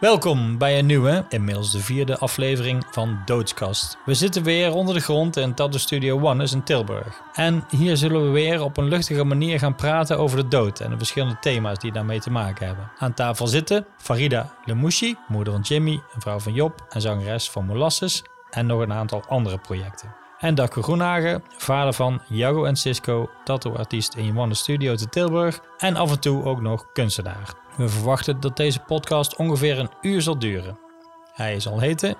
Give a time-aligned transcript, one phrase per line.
[0.00, 3.98] Welkom bij een nieuwe, inmiddels de vierde aflevering van Doodskast.
[4.04, 7.20] We zitten weer onder de grond in Tattoo Studio One in Tilburg.
[7.32, 10.90] En hier zullen we weer op een luchtige manier gaan praten over de dood en
[10.90, 12.90] de verschillende thema's die daarmee te maken hebben.
[12.98, 17.66] Aan tafel zitten Farida Lemouchi, moeder van Jimmy, een vrouw van Job en zangeres van
[17.66, 20.14] Molasses en nog een aantal andere projecten.
[20.40, 25.96] En Darko Groenhagen, vader van Jago en Cisco, tattooartiest in One Studio te Tilburg en
[25.96, 27.54] af en toe ook nog kunstenaar.
[27.76, 30.78] We verwachten dat deze podcast ongeveer een uur zal duren.
[31.32, 32.16] Hij zal heten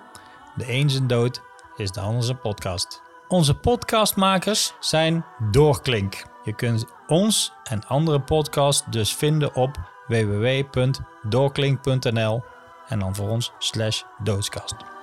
[0.54, 1.42] De een zijn dood
[1.76, 3.02] is de ander zijn podcast.
[3.28, 6.24] Onze podcastmakers zijn Doorklink.
[6.44, 9.76] Je kunt ons en andere podcasts dus vinden op
[10.06, 12.42] www.doorklink.nl
[12.88, 14.99] en dan voor ons slash doodskast.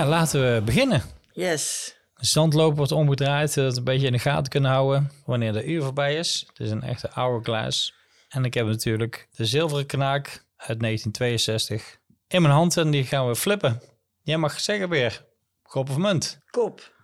[0.00, 1.02] Ja, laten we beginnen.
[1.32, 1.94] Yes.
[2.14, 5.64] De zandloper wordt omgedraaid, zodat we een beetje in de gaten kunnen houden wanneer de
[5.64, 6.44] uur voorbij is.
[6.48, 7.94] Het is een echte hourglass.
[8.28, 13.28] En ik heb natuurlijk de zilveren knaak uit 1962 in mijn hand en die gaan
[13.28, 13.82] we flippen.
[14.22, 15.24] Jij mag zeggen weer,
[15.62, 16.38] kop of munt?
[16.50, 16.94] Kop.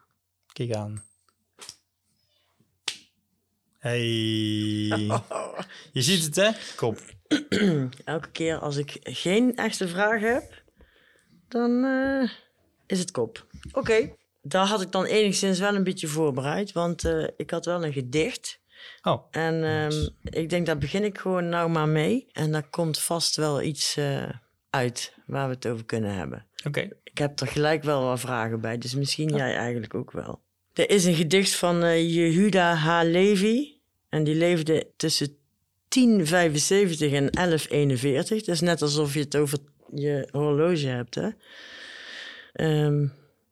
[0.53, 1.05] Kijk aan.
[3.79, 3.99] Hey.
[5.93, 6.51] Je ziet het hè?
[6.77, 6.99] Kop.
[8.05, 10.63] Elke keer als ik geen echte vraag heb,
[11.49, 12.31] dan eh,
[12.87, 13.47] is het kop.
[13.73, 14.11] Oké.
[14.43, 17.93] Daar had ik dan enigszins wel een beetje voorbereid, want eh, ik had wel een
[17.93, 18.61] gedicht.
[19.03, 22.27] Oh, En ehm, ik denk, daar begin ik gewoon nou maar mee.
[22.33, 24.29] En daar komt vast wel iets eh,
[24.71, 26.47] uit waar we het over kunnen hebben.
[26.67, 26.89] oké.
[27.05, 30.41] Ik heb er gelijk wel wat vragen bij, dus misschien jij eigenlijk ook wel.
[30.73, 33.03] Er is een gedicht van eh, Jehuda H.
[33.03, 33.81] Levi.
[34.09, 35.37] En die leefde tussen
[35.89, 38.37] 1075 en 1141.
[38.39, 39.59] Het is net alsof je het over
[39.95, 41.29] je horloge hebt, hè?
[42.57, 43.07] Ehm,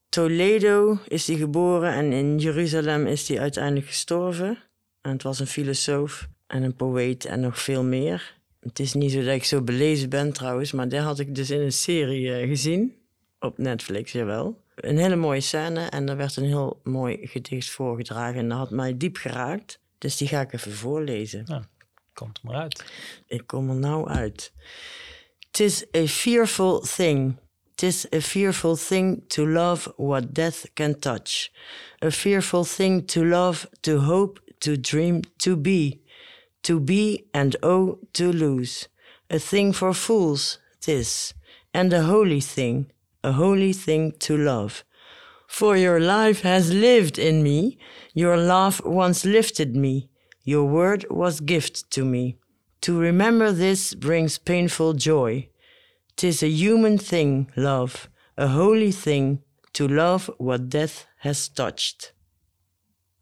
[0.08, 4.58] Toledo is hij geboren en in Jeruzalem is hij uiteindelijk gestorven.
[5.00, 8.36] En het was een filosoof en een poëet en nog veel meer.
[8.60, 11.50] Het is niet zo dat ik zo belezen ben trouwens, maar die had ik dus
[11.50, 12.94] in een serie eh, gezien.
[13.38, 14.62] Op Netflix, jawel.
[14.74, 18.38] Een hele mooie scène en er werd een heel mooi gedicht voorgedragen.
[18.38, 19.80] En dat had mij diep geraakt.
[19.98, 21.68] Dus die ga ik even voorlezen.
[22.12, 22.84] Komt er maar uit.
[23.26, 24.52] Ik kom er nou uit.
[25.50, 27.36] Tis a fearful thing.
[27.76, 31.50] Tis a fearful thing to love what death can touch.
[32.00, 36.00] A fearful thing to love, to hope, to dream, to be.
[36.62, 38.88] To be and oh, to lose.
[39.28, 41.34] A thing for fools, tis.
[41.72, 42.92] And a holy thing,
[43.24, 44.84] a holy thing to love.
[45.48, 47.78] For your life has lived in me,
[48.12, 50.08] your love once lifted me,
[50.44, 52.36] your word was gift to me.
[52.82, 55.48] To remember this brings painful joy.
[56.14, 58.08] Tis a human thing, love,
[58.38, 62.14] a holy thing, to love what death has touched.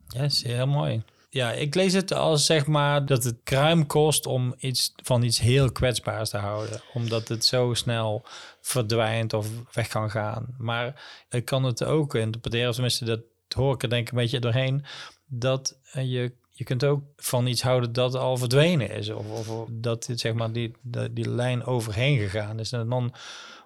[0.06, 1.02] Ja, is heel mooi.
[1.30, 5.38] Ja, ik lees het als zeg maar dat het kruim kost om iets van iets
[5.38, 6.80] heel kwetsbaars te houden.
[6.94, 8.24] Omdat het zo snel
[8.60, 10.54] verdwijnt of weg kan gaan.
[10.58, 14.38] Maar ik kan het ook interpreteren, tenminste dat hoor ik er denk ik een beetje
[14.38, 14.84] doorheen.
[15.26, 19.10] Dat je, je kunt ook van iets houden dat al verdwenen is.
[19.10, 22.72] Of, of dat zeg maar die, die, die lijn overheen gegaan is.
[22.72, 23.14] En dan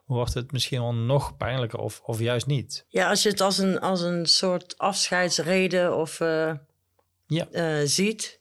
[0.05, 2.85] wordt het misschien wel nog pijnlijker of, of juist niet.
[2.89, 6.53] Ja, als je het als een, als een soort afscheidsreden of eh,
[7.27, 7.49] Ja.
[7.51, 8.39] eh, ziet.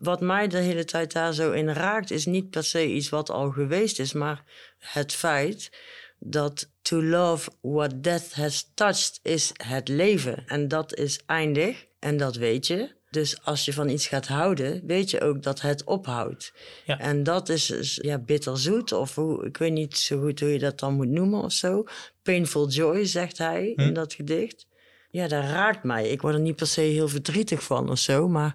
[0.00, 3.30] Wat mij de hele tijd daar zo in raakt, is niet per se iets wat
[3.30, 4.44] al geweest is, maar
[4.78, 5.70] het feit
[6.18, 10.42] dat to love what death has touched is het leven.
[10.46, 12.94] En dat is eindig en dat weet je.
[13.14, 16.52] Dus als je van iets gaat houden, weet je ook dat het ophoudt.
[16.84, 16.98] Ja.
[16.98, 20.58] En dat is dus, ja, bitterzoet, of hoe, ik weet niet zo goed hoe je
[20.58, 21.84] dat dan moet noemen of zo.
[22.22, 23.80] Painful joy, zegt hij Hm.
[23.80, 24.66] in dat gedicht.
[25.10, 26.08] Ja, dat raakt mij.
[26.08, 28.54] Ik word er niet per se heel verdrietig van of zo, maar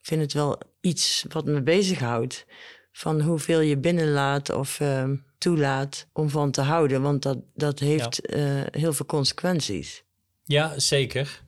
[0.00, 2.46] ik vind het wel iets wat me bezighoudt.
[2.92, 7.02] Van hoeveel je binnenlaat of ehm, toelaat om van te houden.
[7.02, 10.02] Want dat, dat heeft eh, heel veel consequenties.
[10.44, 11.42] Ja, zeker.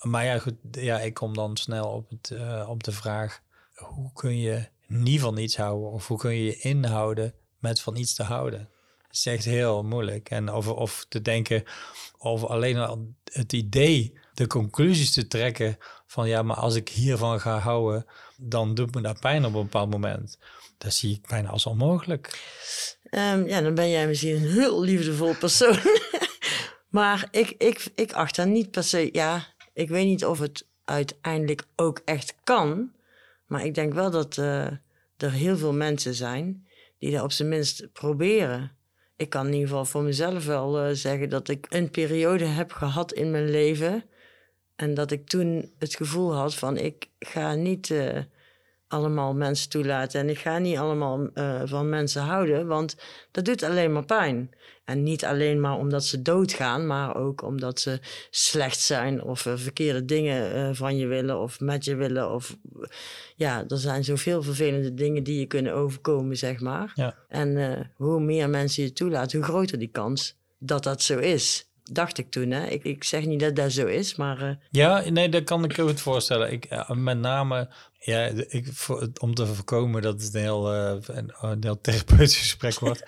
[0.00, 3.40] Maar ja, goed, ja, ik kom dan snel op, het, eh, op de vraag:
[3.74, 5.90] hoe kun je niet van iets houden?
[5.90, 8.68] Of hoe kun je je inhouden met van iets te houden?
[9.02, 10.30] Het is echt heel moeilijk.
[10.30, 11.64] En over of te denken
[12.18, 17.40] over alleen al het idee de conclusies te trekken van ja, maar als ik hiervan
[17.40, 18.06] ga houden,
[18.36, 20.38] dan doet me dat pijn op een bepaald moment.
[20.78, 22.40] Dat zie ik bijna als onmogelijk.
[23.04, 25.78] Ehm, ja, dan ben jij misschien een heel liefdevol persoon.
[26.88, 29.08] maar ik, ik, ik acht dat niet per se.
[29.12, 32.92] Ja, ik weet niet of het uiteindelijk ook echt kan.
[33.46, 34.66] Maar ik denk wel dat eh,
[35.16, 36.66] er heel veel mensen zijn
[36.98, 38.72] die dat op zijn minst proberen.
[39.16, 42.72] Ik kan in ieder geval voor mezelf wel eh, zeggen dat ik een periode heb
[42.72, 44.04] gehad in mijn leven.
[44.76, 48.18] En dat ik toen het gevoel had van ik ga niet eh,
[48.90, 50.20] allemaal mensen toelaten.
[50.20, 52.96] En ik ga niet allemaal uh, van mensen houden, want
[53.30, 54.50] dat doet alleen maar pijn.
[54.84, 57.98] En niet alleen maar omdat ze doodgaan, maar ook omdat ze
[58.30, 62.32] slecht zijn of uh, verkeerde dingen uh, van je willen of met je willen.
[62.32, 62.56] Of
[63.36, 66.92] ja, er zijn zoveel vervelende dingen die je kunnen overkomen, zeg maar.
[66.94, 67.14] Ja.
[67.28, 72.18] En hoe meer mensen je toelaten, hoe groter die kans dat dat zo is dacht
[72.18, 72.50] ik toen.
[72.50, 72.66] Hè?
[72.66, 74.42] Ik, ik zeg niet dat dat zo is, maar...
[74.42, 74.50] Uh...
[74.70, 76.52] Ja, nee, dat kan ik goed voorstellen.
[76.52, 77.68] Ik, met name
[78.02, 82.38] ja, ik, voor, om te voorkomen dat het een heel, uh, een, een, heel therapeutisch
[82.38, 83.04] gesprek wordt.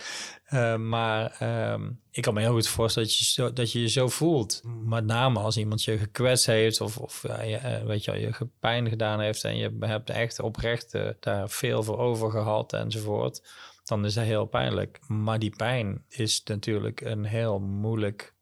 [0.50, 1.37] uh, maar
[1.73, 4.61] um, ik kan me heel goed voorstellen dat je, zo, dat je je zo voelt.
[4.84, 9.20] Met name als iemand je gekwetst heeft of, of je, weet je, je pijn gedaan
[9.20, 9.44] heeft...
[9.44, 13.43] en je hebt echt oprecht daar veel voor over gehad enzovoort...
[13.84, 14.99] dan is dat heel pijnlijk.
[15.06, 18.34] Maar die pijn is natuurlijk een heel moeilijk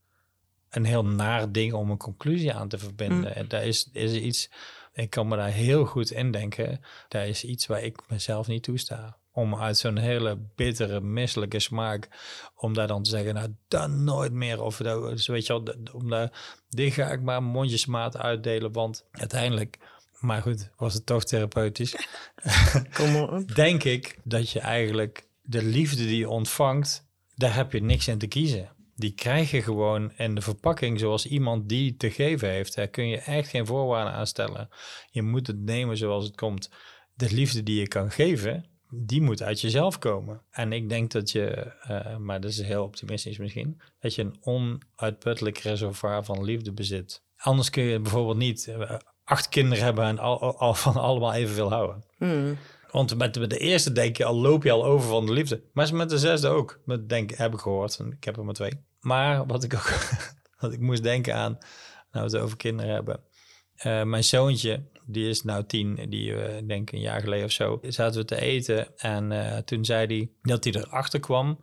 [0.71, 3.19] een heel naar ding om een conclusie aan te verbinden.
[3.19, 3.25] Mm.
[3.25, 4.51] En daar is, is iets,
[4.93, 6.81] ik kan me daar heel goed in denken.
[7.09, 9.19] Daar is iets waar ik mezelf niet toesta.
[9.33, 12.09] Om uit zo'n hele bittere, misselijke smaak,
[12.55, 14.63] om daar dan te zeggen, nou dan nooit meer.
[14.63, 18.73] Of dat, dus weet je wel, om daar, dit ga ik maar mondjesmaat uitdelen.
[18.73, 19.79] Want uiteindelijk,
[20.19, 21.97] maar goed, was het toch therapeutisch.
[22.93, 23.55] Kom op.
[23.55, 28.19] Denk ik dat je eigenlijk de liefde die je ontvangt, daar heb je niks in
[28.19, 28.71] te kiezen
[29.01, 32.75] die krijg je gewoon in de verpakking zoals iemand die te geven heeft.
[32.75, 34.69] Daar kun je echt geen voorwaarden aan stellen.
[35.11, 36.71] Je moet het nemen zoals het komt.
[37.15, 40.43] De liefde die je kan geven, die moet uit jezelf komen.
[40.51, 44.39] En ik denk dat je, uh, maar dat is heel optimistisch misschien, dat je een
[44.41, 47.23] onuitputtelijk reservoir van liefde bezit.
[47.37, 48.91] Anders kun je bijvoorbeeld niet uh,
[49.25, 52.05] acht kinderen hebben en al, al, van allemaal evenveel houden.
[52.19, 52.57] Mm.
[52.91, 55.63] Want met, met de eerste denk je al, loop je al over van de liefde.
[55.73, 56.81] Maar met de zesde ook.
[56.85, 57.99] Met, denk, heb ik gehoord.
[57.99, 58.73] En ik heb er maar twee.
[59.01, 59.93] Maar wat ik ook
[60.61, 61.59] wat ik moest denken aan,
[62.13, 63.21] nou we het over kinderen hebben.
[63.87, 67.79] Uh, mijn zoontje, die is nou tien, die uh, denk een jaar geleden of zo,
[67.83, 68.99] zaten we te eten.
[68.99, 71.59] En uh, toen zei hij dat hij erachter kwam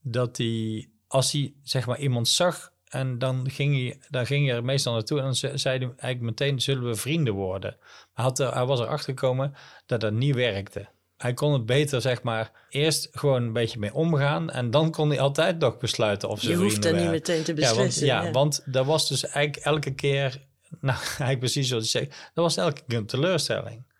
[0.00, 4.56] dat hij, als hij zeg maar iemand zag en dan ging hij, dan ging hij
[4.56, 7.76] er meestal naartoe en dan zei hij eigenlijk meteen, zullen we vrienden worden?
[8.14, 9.54] Er, hij was erachter gekomen
[9.86, 13.94] dat dat niet werkte hij kon het beter, zeg maar, eerst gewoon een beetje mee
[13.94, 14.50] omgaan.
[14.50, 17.54] En dan kon hij altijd nog besluiten of ze Je hoeft er niet meteen te
[17.54, 18.06] beslissen.
[18.06, 20.42] Ja, want, ja, want dat was dus eigenlijk elke keer,
[20.80, 23.92] nou, eigenlijk precies zoals je zegt, dat was elke keer een teleurstelling.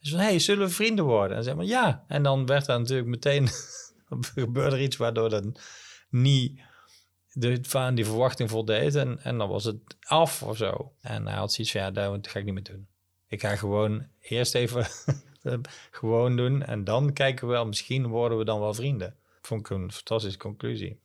[0.00, 1.36] Dus van, hey, zullen we vrienden worden?
[1.36, 2.04] En zeg maar, ja.
[2.08, 3.48] En dan werd er natuurlijk meteen,
[4.34, 5.44] gebeurde er iets waardoor dat
[6.10, 6.60] niet
[7.32, 8.94] de, van die verwachting voldeed.
[8.94, 10.92] En, en dan was het af of zo.
[11.00, 12.88] En hij had zoiets van, ja, dat ga ik niet meer doen.
[13.28, 14.86] Ik ga gewoon eerst even
[15.90, 16.62] gewoon doen.
[16.62, 19.14] En dan kijken we wel, misschien worden we dan wel vrienden.
[19.42, 20.98] Vond ik een fantastische conclusie.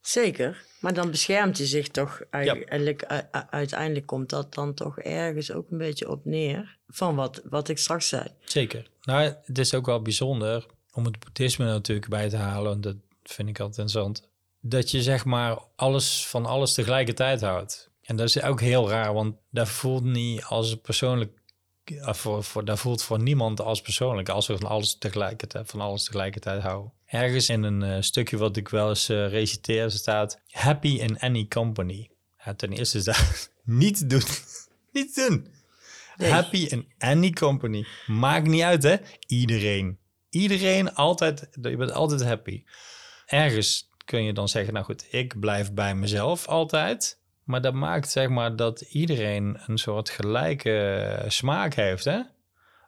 [0.00, 3.04] Zeker, maar dan beschermt je zich toch eigenlijk.
[3.08, 3.48] Ja.
[3.50, 7.78] Uiteindelijk komt dat dan toch ergens ook een beetje op neer van wat, wat ik
[7.78, 8.26] straks zei.
[8.44, 8.90] Zeker.
[9.02, 12.80] Nou, het is ook wel bijzonder om het boeddhisme natuurlijk bij te halen.
[12.80, 14.28] Dat vind ik altijd interessant.
[14.60, 17.90] Dat je zeg maar alles van alles tegelijkertijd houdt.
[18.02, 21.38] En dat is ook heel raar, want dat voelt niet als persoonlijk
[21.92, 26.04] voor, voor, dat voelt voor niemand als persoonlijk, als we van alles tegelijkertijd, van alles
[26.04, 26.92] tegelijkertijd houden.
[27.06, 31.46] Ergens in een uh, stukje wat ik wel eens uh, reciteer staat: Happy in any
[31.48, 32.10] company.
[32.44, 34.22] Ja, ten eerste is dat niet doen.
[34.92, 35.46] niet doen.
[36.16, 36.30] Nee.
[36.30, 37.86] Happy in any company.
[38.06, 38.96] Maakt niet uit, hè?
[39.26, 39.98] Iedereen.
[40.30, 42.64] Iedereen altijd, je bent altijd happy.
[43.26, 47.18] Ergens kun je dan zeggen, nou goed, ik blijf bij mezelf altijd.
[47.44, 52.04] Maar dat maakt zeg maar dat iedereen een soort gelijke smaak heeft.
[52.04, 52.20] Hè?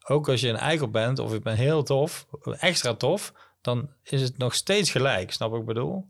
[0.04, 4.22] Ook als je een eikel bent of je bent heel tof, extra tof, dan is
[4.22, 5.32] het nog steeds gelijk.
[5.32, 6.08] Snap ik bedoel?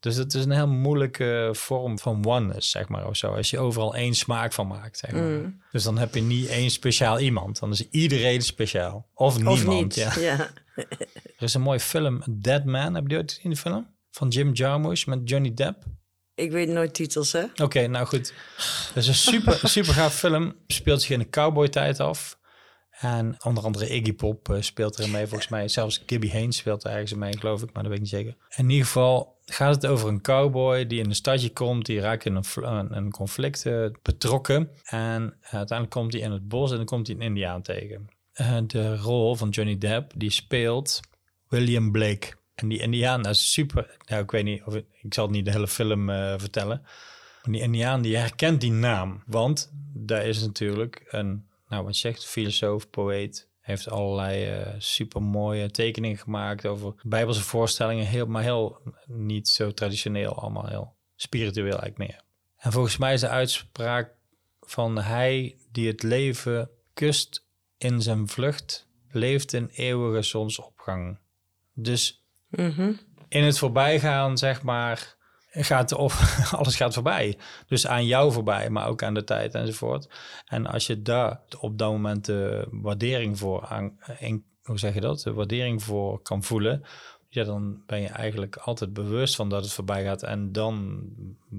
[0.00, 3.34] Dus het is een heel moeilijke vorm van oneness, zeg maar, of zo.
[3.34, 5.22] Als je overal één smaak van maakt, zeg maar.
[5.22, 5.62] Mm.
[5.72, 7.58] Dus dan heb je niet één speciaal iemand.
[7.58, 9.06] Dan is iedereen speciaal.
[9.14, 9.94] Of, of niemand, niet.
[9.94, 10.18] ja.
[10.18, 10.36] ja.
[11.36, 12.94] er is een mooie film, Dead Man.
[12.94, 13.86] Heb je ooit gezien, de film?
[14.10, 15.84] Van Jim Jarmusch met Johnny Depp.
[16.38, 17.42] Ik weet nooit titels, hè?
[17.42, 18.34] Oké, okay, nou goed.
[18.94, 20.54] Dat is een super, super gaaf film.
[20.66, 22.38] Speelt zich in de cowboy-tijd af.
[22.90, 25.68] En onder andere Iggy Pop uh, speelt erin mee, volgens mij.
[25.68, 28.36] Zelfs Gibby Haynes speelt er ergens mee, geloof ik, maar dat weet ik niet zeker.
[28.56, 31.86] In ieder geval, gaat het over een cowboy die in een stadje komt.
[31.86, 34.70] Die raakt in een, een conflict eh, betrokken.
[34.84, 38.08] En uiteindelijk komt hij in het bos en dan komt hij een indiaan tegen.
[38.32, 41.00] Eh, de rol van Johnny Depp, die speelt
[41.48, 42.37] William Blake.
[42.60, 43.96] En die indiaan dat is super...
[44.06, 46.80] Nou, ik weet niet, of ik, zal niet de hele film eh, vertellen.
[47.42, 49.22] Maar die indiaan, die herkent die naam.
[49.26, 53.46] Want daar is natuurlijk een, nou wat zegt, filosoof, poëet...
[53.60, 58.06] Heeft allerlei eh super mooie tekeningen gemaakt over bijbelse voorstellingen.
[58.06, 62.22] Heel, maar heel niet zo traditioneel, allemaal heel spiritueel eigenlijk meer.
[62.56, 64.14] En volgens mij is de uitspraak
[64.60, 67.46] van hij die het leven kust
[67.78, 71.18] in zijn vlucht, leeft in eeuwige zonsopgang.
[71.72, 72.17] Dus
[72.50, 72.92] Mhm.
[73.28, 75.16] in het voorbijgaan, zeg maar,
[75.50, 77.38] gaat of alles gaat voorbij.
[77.66, 80.08] Dus aan jou voorbij, maar ook aan de tijd enzovoort.
[80.46, 83.98] En als je daar op dat moment de waardering voor aan,
[84.62, 85.20] hoe zeg je dat?
[85.20, 86.84] De waardering voor kan voelen,
[87.28, 90.22] ja, dan ben je eigenlijk altijd bewust van dat het voorbij gaat.
[90.22, 91.02] En dan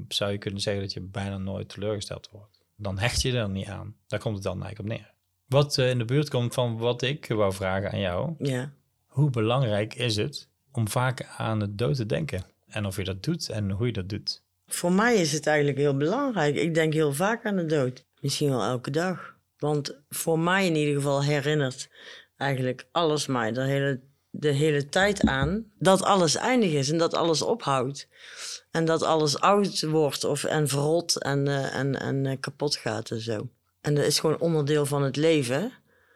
[0.07, 2.59] zou je kunnen zeggen dat je bijna nooit teleurgesteld wordt.
[2.75, 3.95] Dan hecht je er niet aan.
[4.07, 5.13] Daar komt het dan eigenlijk op neer.
[5.45, 8.35] Wat eh, in de buurt komt van wat ik wou vragen aan jou.
[8.37, 8.71] Ja.
[9.05, 10.49] Hoe belangrijk is het
[10.79, 12.43] om vaak aan de dood te denken?
[12.67, 14.43] En of je dat doet en hoe je dat doet.
[14.67, 16.55] Voor mij is het eigenlijk heel belangrijk.
[16.55, 18.05] Ik denk heel vaak aan de dood.
[18.19, 19.35] Misschien wel elke dag.
[19.57, 21.89] Want voor mij in ieder geval herinnert
[22.37, 27.13] eigenlijk alles mij de hele, de hele tijd aan dat alles eindig is en dat
[27.13, 28.07] alles ophoudt.
[28.71, 33.11] En dat alles oud wordt of, en verrot en, eh, en, en eh, kapot gaat
[33.11, 33.49] en zo.
[33.81, 35.71] En dat is gewoon onderdeel van het leven,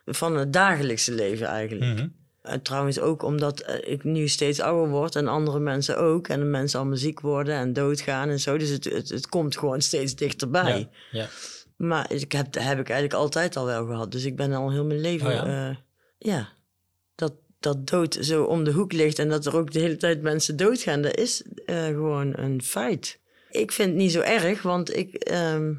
[0.06, 1.98] van het dagelijkse leven eigenlijk.
[1.98, 2.08] Mhm.
[2.44, 6.28] En trouwens ook omdat eh, ik nu steeds ouder word en andere mensen ook.
[6.28, 8.58] En de mensen allemaal ziek worden en doodgaan en zo.
[8.58, 10.90] Dus het, het, het komt gewoon steeds dichterbij.
[11.12, 11.28] Ja, ja.
[11.76, 14.12] Maar ik heb, dat heb ik eigenlijk altijd al wel gehad.
[14.12, 15.28] Dus ik ben al heel mijn leven...
[15.28, 15.78] Oh ja, ja?
[16.18, 16.50] ja
[17.16, 20.22] dat, dat dood zo om de hoek ligt en dat er ook de hele tijd
[20.22, 21.02] mensen doodgaan...
[21.02, 23.20] dat is eh, gewoon een feit.
[23.50, 25.74] Ik vind het niet zo erg, want ik, ehm,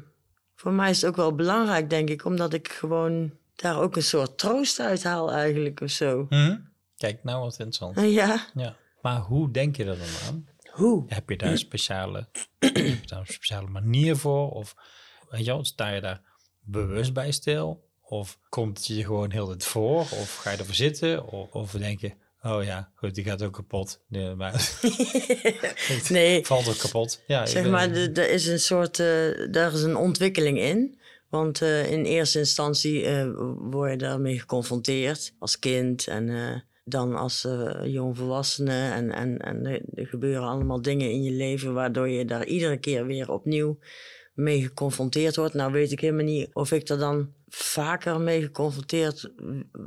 [0.55, 2.25] voor mij is het ook wel belangrijk, denk ik...
[2.25, 6.25] omdat ik gewoon daar ook een soort troost uit haal eigenlijk of zo.
[6.29, 6.55] Mhm.
[6.97, 7.97] Kijk, nou wat interessant.
[7.97, 8.75] En ja, Ja.
[9.01, 10.47] Maar hoe denk je er dan aan?
[10.71, 11.03] hoe?
[11.07, 12.27] Heb je daar een speciale,
[13.05, 14.51] daar een speciale manier voor?
[14.51, 14.75] Of
[15.29, 16.21] weet je wel, sta je daar
[16.61, 17.83] bewust bij stil?
[18.01, 19.99] Of komt het je gewoon heel het voor?
[19.99, 21.27] Of ga je ervoor zitten?
[21.27, 23.99] Of, of denk je, oh ja, goed, die gaat ook kapot.
[24.07, 24.53] Nee, maar
[26.09, 27.21] Nee, valt ook kapot.
[27.27, 29.07] Ja, zeg ben- maar, er er is een soort, eh,
[29.51, 30.99] daar is een ontwikkeling in.
[31.29, 37.15] Want eh, in eerste instantie eh, word je daarmee geconfronteerd als kind en eh, dan
[37.15, 37.47] als
[37.83, 38.89] jongvolwassene.
[38.91, 43.05] En, en, en er gebeuren allemaal dingen in je leven waardoor je daar iedere keer
[43.05, 43.77] weer opnieuw
[44.33, 45.53] mee geconfronteerd wordt.
[45.53, 49.31] Nou weet ik helemaal niet of ik er dan vaker mee geconfronteerd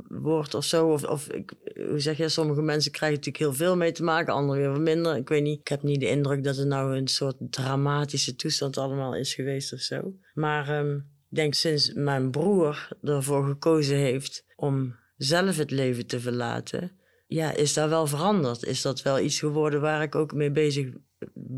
[0.07, 0.91] word of zo.
[0.91, 1.53] Of, of ik,
[1.89, 4.79] hoe zeg je, sommige mensen krijgen natuurlijk heel veel mee te maken, anderen weer wat
[4.79, 5.15] minder.
[5.15, 8.77] Ik weet niet, ik heb niet de indruk dat het nou een soort dramatische toestand
[8.77, 10.13] allemaal is geweest of zo.
[10.33, 16.91] Maar ehm, denk sinds mijn broer ervoor gekozen heeft om zelf het leven te verlaten,
[17.27, 18.63] ja, is daar wel veranderd.
[18.63, 20.87] Is dat wel iets geworden waar ik ook mee bezig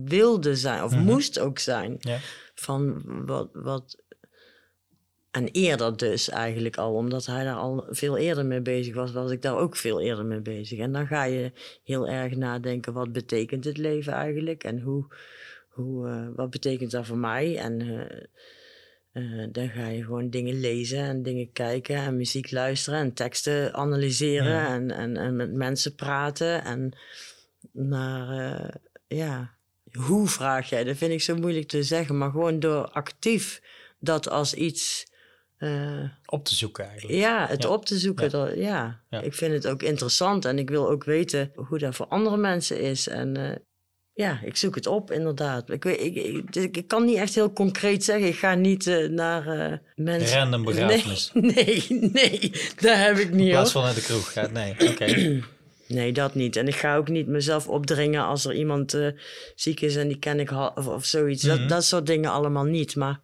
[0.06, 1.04] wilde zijn, of Mhm.
[1.04, 1.96] moest ook zijn.
[2.00, 2.18] Ja.
[2.56, 4.04] Van wat, wat.
[5.32, 9.32] En eerder dus eigenlijk al, omdat hij daar al veel eerder mee bezig was, was
[9.32, 10.80] ik daar ook veel eerder mee bezig.
[10.80, 11.52] En dan ga je
[11.84, 14.64] heel erg nadenken, wat betekent het leven eigenlijk?
[14.64, 15.06] En hoe,
[15.70, 17.58] hoe, eh, wat betekent dat voor mij?
[17.58, 18.26] En eh,
[19.12, 23.74] eh, dan ga je gewoon dingen lezen en dingen kijken en muziek luisteren en teksten
[23.74, 24.68] analyseren Ja.
[24.74, 26.64] en, en, en met mensen praten.
[26.64, 26.98] En
[27.72, 28.76] naar, eh,
[29.08, 29.56] ja,
[29.94, 30.84] hoe vraag jij?
[30.84, 33.62] Dat vind ik zo moeilijk te zeggen, maar gewoon door actief
[34.00, 35.10] dat als iets,
[35.58, 37.20] eh, Op te zoeken eigenlijk.
[37.20, 37.70] ja, het Ja.
[37.70, 38.24] op te zoeken.
[38.26, 38.30] Ja.
[38.32, 39.02] dat- ja.
[39.10, 39.22] Ja.
[39.22, 42.80] ik vind het ook interessant en ik wil ook weten hoe dat voor andere mensen
[42.80, 43.08] is.
[43.08, 43.62] En
[44.14, 45.70] ja, ik zoek het op, inderdaad.
[45.70, 46.16] Ik, weet, ik,
[46.56, 50.38] ik, ik- kan niet echt heel concreet zeggen, ik ga niet eh, naar eh, mensen...
[50.38, 51.32] Random begrafenis.
[51.34, 53.82] Nee, nee, nee, dat heb ik In niet plaats hoor.
[53.84, 54.52] van naar de kroeg gaat.
[54.52, 55.42] Nee, oké.
[55.88, 56.56] Nee, dat niet.
[56.56, 59.08] En ik ga ook niet mezelf opdringen als er iemand eh,
[59.56, 61.44] ziek is en die ken ik of, of zoiets.
[61.44, 61.58] Mhm.
[61.58, 62.96] dat, dat soort dingen allemaal niet.
[62.96, 63.20] Maar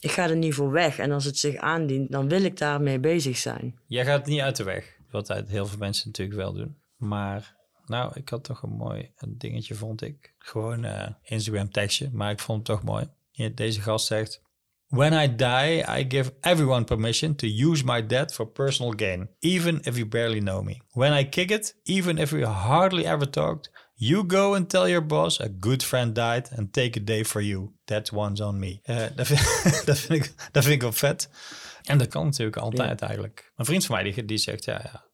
[0.00, 0.98] ik ga er niet voor weg.
[0.98, 3.78] En als het zich aandient, dan wil ik daarmee bezig zijn.
[3.86, 4.96] Jij gaat niet uit de weg.
[5.10, 6.76] Wat heel veel mensen natuurlijk wel doen.
[6.96, 7.54] Maar
[7.90, 10.34] nou, ik had toch een mooi een dingetje, vond ik.
[10.38, 13.08] Gewoon eh, Instagram tekstje, maar ik vond het toch mooi.
[13.54, 14.42] Deze gast zegt...
[14.90, 19.80] When I die, I give everyone permission to use my death for personal gain, even
[19.82, 20.80] if you barely know me.
[20.92, 25.06] When I kick it, even if we hardly ever talked, you go and tell your
[25.06, 27.72] boss a good friend died and take a day for you.
[27.84, 28.80] That one's on me.
[28.82, 29.40] Eh, dat, vind,
[29.86, 31.28] dat, vind ik, dat vind ik wel vet.
[31.82, 33.52] En dat kan natuurlijk altijd eigenlijk.
[33.56, 35.04] Een vriend van mij die, die zegt, ja, ja,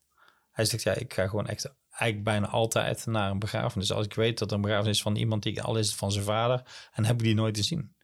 [0.50, 3.92] hij zegt, ja, ik ga gewoon echt eigenlijk bijna altijd naar een begrafenis.
[3.92, 6.24] Als ik weet dat er een begrafenis is van iemand die al is van zijn
[6.24, 6.62] vader
[6.92, 7.94] en heb ik die nooit gezien.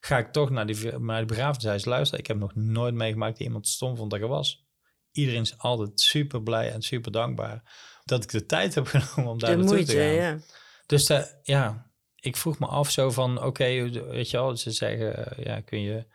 [0.00, 2.20] Ga ik toch naar die, naar die begrafenis luisteren.
[2.20, 4.66] Ik heb nog nooit meegemaakt dat iemand stom vond dat ik er was.
[5.12, 7.62] Iedereen is altijd super blij en super dankbaar
[8.04, 10.02] dat ik de tijd heb genomen om daar naartoe te gaan.
[10.02, 10.38] Ja.
[10.86, 15.36] Dus uh, ja, ik vroeg me af zo van, oké, weet je wel, ze zeggen,
[15.36, 16.06] eh, ja, kun je...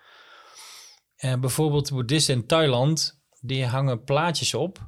[1.18, 4.80] Uh, bijvoorbeeld boeddhisten in Thailand, die hangen plaatjes op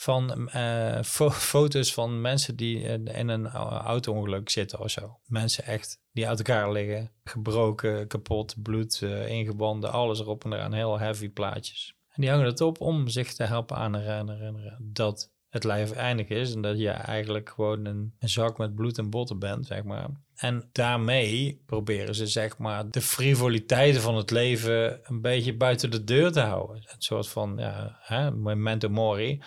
[0.00, 1.02] van uh,
[1.32, 5.20] foto's van mensen die in een auto-ongeluk zitten of zo.
[5.26, 10.98] Mensen echt die uit elkaar liggen, gebroken, kapot, bloed, ingebonden, alles erop en eraan, heel
[10.98, 11.94] heavy plaatjes.
[12.08, 16.28] En die hangen het op om zich te helpen aan herinneren dat het lijf eindig
[16.28, 19.82] is en dat je eigenlijk gewoon een, een, zak met bloed en botten bent, zeg
[19.82, 20.08] maar.
[20.34, 26.04] En daarmee proberen ze, zeg maar, de frivoliteiten van het leven een beetje buiten de
[26.04, 26.76] deur te houden.
[26.76, 29.42] Een soort van, ja, hè, memento mori.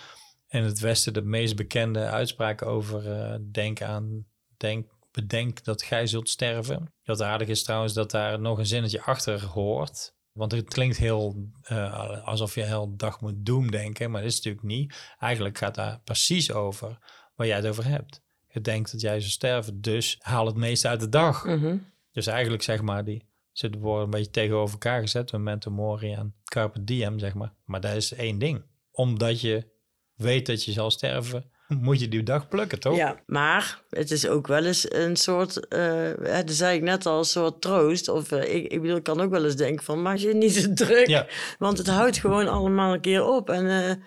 [0.54, 4.26] In het Westen de meest bekende uitspraak over uh, denk aan,
[4.58, 6.94] denk, bedenk dat gij zult sterven.
[7.04, 10.16] Wat aardig is trouwens dat daar nog een zinnetje achter hoort.
[10.32, 14.66] Want het klinkt heel uh, alsof je heel dag moet doemdenken, maar dat is natuurlijk
[14.66, 15.14] niet.
[15.20, 16.98] Eigenlijk gaat daar precies over
[17.36, 18.22] waar jij het over hebt.
[18.48, 21.46] Je denkt dat jij zou sterven, dus haal het meeste uit de dag.
[21.46, 21.78] Mhm.
[22.12, 26.36] Dus eigenlijk zeg maar, die ze worden een beetje tegenover elkaar gezet, memento mori en
[26.44, 27.54] carpe diem, zeg maar.
[27.66, 28.64] Maar dat is één ding.
[28.92, 29.72] Omdat je
[30.16, 32.96] weet dat je zal sterven, moet je die dag plukken, toch?
[32.96, 37.18] Ja, maar het is ook wel eens een soort, uh, dat zei ik net al,
[37.18, 38.10] een soort troost.
[38.10, 40.54] Of uh, ik, ik bedoel, ik kan ook wel eens denken van, maak je niet
[40.54, 41.08] zo druk.
[41.08, 41.28] Ja.
[41.60, 43.50] Want het houdt gewoon allemaal een keer op.
[43.50, 44.06] En uh,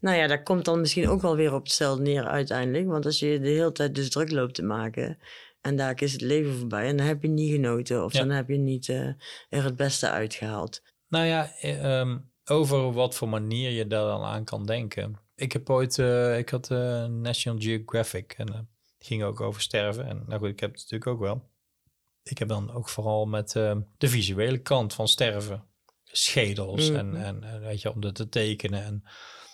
[0.00, 2.86] nou ja, dat komt dan misschien ook wel weer op hetzelfde neer uiteindelijk.
[2.86, 5.18] Want als je de hele tijd dus druk loopt te maken...
[5.60, 6.86] En daar is het leven voorbij.
[6.86, 8.04] En dan heb je niet genoten.
[8.04, 9.16] Of dan heb je niet er
[9.48, 10.82] het beste uitgehaald.
[11.08, 11.50] Nou ja,
[12.00, 16.38] um, over wat voor manier je daar dan aan kan denken ik heb ooit, uh,
[16.38, 18.58] ik had uh, National Geographic en uh,
[18.98, 20.06] ging ook over sterven.
[20.06, 21.50] En nou goed, ik heb het natuurlijk ook wel.
[22.22, 25.64] Ik heb dan ook vooral met de visuele kant van sterven.
[26.04, 27.42] Schedels en, mhm.
[27.42, 28.84] en weet je, om dat te tekenen.
[28.84, 29.04] En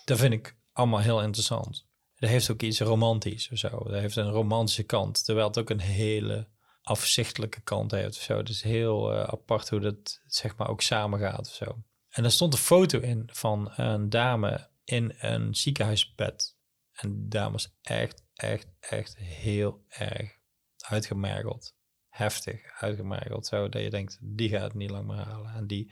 [0.05, 1.87] dat vind ik allemaal heel interessant.
[2.15, 3.69] Dat heeft ook iets romantisch of zo.
[3.69, 5.25] Dat heeft een romantische kant.
[5.25, 6.47] Terwijl het ook een hele
[6.81, 8.37] afzichtelijke kant heeft of zo.
[8.37, 11.83] Het is heel apart hoe dat zeg maar ook samengaat of zo.
[12.09, 16.57] En er stond een foto in van een dame in een ziekenhuisbed.
[16.91, 20.37] En daar was echt, echt, echt heel erg
[20.77, 21.75] uitgemergeld.
[22.07, 23.47] Heftig uitgemergeld.
[23.47, 25.53] Zo dat je denkt, die gaat het niet lang meer halen.
[25.53, 25.91] En die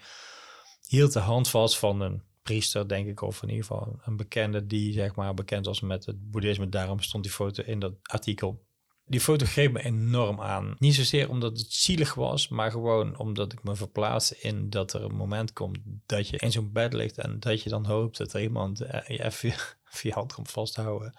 [0.87, 4.65] hield de hand vast van een priester, denk ik, of in ieder geval een bekende
[4.65, 6.69] die zeg maar bekend was met het boeddhisme.
[6.69, 8.66] Daarom stond die foto in dat artikel
[9.07, 10.75] die foto greep me enorm aan.
[10.79, 15.03] Niet zozeer omdat het zielig was, maar gewoon omdat ik me verplaats in dat er
[15.03, 18.33] een moment komt dat je in zo'n bed ligt en dat je dan hoopt dat
[18.33, 19.53] er iemand eh, je even
[20.01, 21.13] je hand komt vasthouden.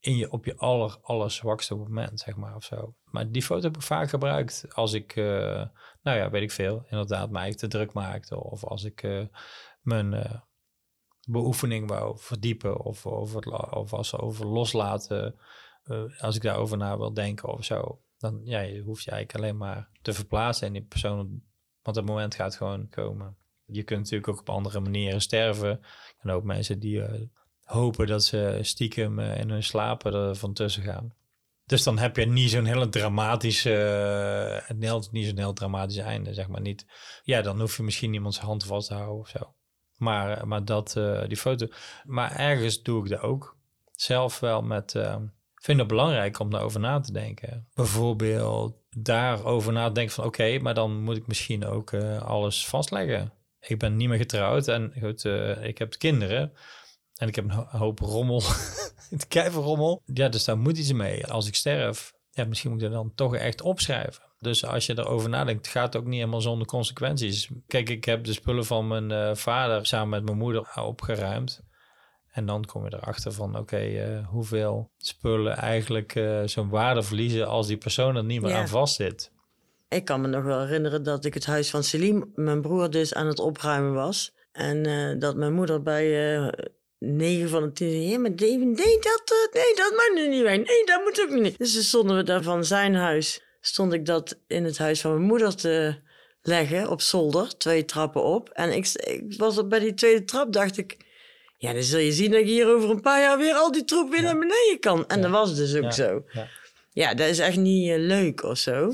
[0.00, 2.94] In je, op je aller, aller zwakste moment, zeg maar, of zo.
[3.04, 5.64] Maar die foto heb ik vaak gebruikt als ik, uh,
[6.02, 8.42] nou ja, weet ik veel, inderdaad mij te druk maakte.
[8.42, 9.24] Of als ik uh,
[9.80, 10.40] mijn
[11.28, 15.38] beoefening wou verdiepen of, over, of als over loslaten
[16.18, 19.88] als ik daarover na wil denken of zo, dan ja, je hoeft eigenlijk alleen maar
[20.02, 21.42] te verplaatsen in die persoon,
[21.82, 23.36] want het moment gaat gewoon komen.
[23.66, 25.80] Je kunt natuurlijk ook op andere manieren sterven.
[26.18, 27.20] En ook mensen die uh,
[27.60, 31.14] hopen dat ze stiekem uh, in hun slapen er van tussen gaan.
[31.64, 36.48] Dus dan heb je niet zo'n hele dramatische, uh, niet zo'n heel dramatisch einde, zeg
[36.48, 36.86] maar niet.
[37.22, 39.54] Ja, dan hoef je misschien iemands hand vast te houden of zo.
[39.96, 41.66] Maar, maar dat, die foto.
[42.04, 43.56] Maar ergens doe ik dat ook.
[43.92, 44.94] Zelf wel met,
[45.66, 47.68] vind het belangrijk om daarover na te denken.
[47.74, 52.66] Bijvoorbeeld daarover na te denken van oké, maar dan moet ik misschien ook uh, alles
[52.66, 53.32] vastleggen.
[53.60, 56.52] Ik ben niet meer getrouwd en goed, uh, ik heb kinderen.
[57.14, 58.42] En ik heb een hoop rommel,
[59.10, 60.02] het rommel.
[60.04, 61.26] Ja, dus daar moet iets mee.
[61.26, 64.22] Als ik sterf, ja, misschien moet ik dat dan toch echt opschrijven.
[64.38, 67.50] Dus als je erover nadenkt, gaat het ook niet helemaal zonder consequenties.
[67.66, 71.65] Kijk, ik heb de spullen van mijn uh, vader samen met mijn moeder opgeruimd.
[72.36, 77.46] En dan kom je erachter van, oké, uh, hoeveel spullen eigenlijk uh, zo'n waarde verliezen
[77.46, 79.30] als die persoon er niet meer aan vast zit.
[79.88, 83.14] Ik kan me nog wel herinneren dat ik het huis van Selim, mijn broer, dus
[83.14, 84.34] aan het opruimen was.
[84.52, 86.04] En uh, dat mijn moeder bij
[86.98, 90.42] negen van de tien zei, ja, maar David, nee, dat, nee, dat mag nu niet
[90.42, 90.56] weg.
[90.56, 91.58] Nee, dat moet ook niet.
[91.58, 95.10] Dus dan stonden we daar van zijn huis, stond ik dat in het huis van
[95.10, 96.00] mijn moeder te
[96.42, 98.48] leggen, op zolder, twee trappen op.
[98.48, 101.05] En ik, ik was er bij die tweede trap, dacht ik
[101.58, 103.84] ja, dan zul je zien dat je hier over een paar jaar weer al die
[103.84, 105.06] troep weer naar beneden kan.
[105.08, 106.24] En dat was dus ook zo.
[106.92, 107.14] Ja.
[107.14, 108.92] dat is echt niet uh, leuk of zo.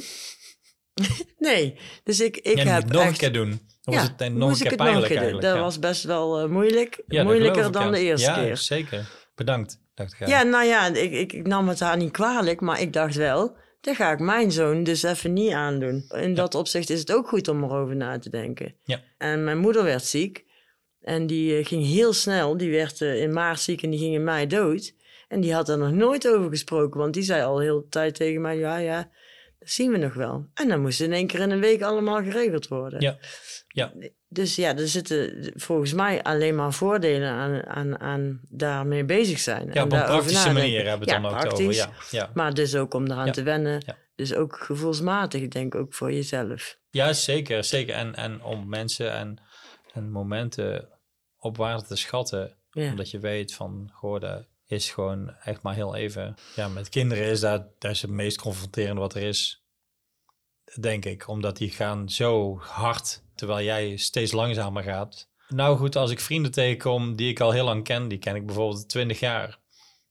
[1.38, 3.10] nee, dus ik, ik ja, heb nog echt...
[3.10, 3.70] een keer doen.
[3.82, 5.42] Dan was het nog een keer pijnlijk eigenlijk.
[5.42, 7.02] Dat was best wel uh, moeilijk.
[7.06, 8.56] Moeilijker dan de eerste ja, keer.
[8.56, 9.08] zeker.
[9.34, 9.78] Bedankt.
[9.94, 10.28] dacht ik.
[10.28, 13.56] Ja, nou ja, ik, ik, ik nam het haar niet kwalijk, maar ik dacht wel,
[13.80, 16.04] dat ga ik mijn zoon dus even niet aandoen.
[16.08, 18.74] In dat opzicht is het ook goed om erover na te denken.
[18.84, 19.00] Ja.
[19.18, 20.44] En mijn moeder werd ziek
[21.02, 22.56] en die eh, ging heel snel.
[22.56, 24.94] Die werd eh, in maart ziek en die ging in mei dood.
[25.28, 28.14] En die had er nog nooit over gesproken, want die zei al heel de tijd
[28.14, 29.10] tegen mij, ja, ja,
[29.58, 30.46] dat zien we nog wel.
[30.54, 33.00] En dan moest in één keer in een week allemaal geregeld worden.
[33.00, 33.18] Ja.
[33.68, 33.92] Ja.
[34.28, 39.66] Dus ja, er zitten volgens mij alleen maar voordelen aan, aan, aan daarmee bezig zijn.
[39.66, 41.74] Ja, en op een praktische manier hebben we het Ja, dan ook over.
[41.74, 42.30] Ja, ja.
[42.34, 43.32] Maar dus ook om eraan Ja.
[43.32, 43.82] te wennen.
[43.86, 43.96] Ja.
[44.14, 46.78] Dus ook gevoelsmatig, ik denk ook voor jezelf.
[46.90, 47.64] ja zeker.
[47.64, 47.94] zeker.
[47.94, 49.38] En, en om mensen en,
[49.92, 50.88] en momenten
[51.36, 52.56] op waarde te schatten.
[52.70, 52.90] Ja.
[52.90, 56.34] Omdat je weet van, goh, dat is gewoon echt maar heel even.
[56.56, 59.64] Ja, met kinderen is dat, dat is het meest confronterende wat er is.
[60.80, 61.28] Denk ik.
[61.28, 65.30] Omdat die gaan zo hard, terwijl jij steeds langzamer gaat.
[65.48, 68.46] Nou goed, als ik vrienden tegenkom die ik al heel lang ken, die ken ik
[68.46, 69.58] bijvoorbeeld 20 jaar.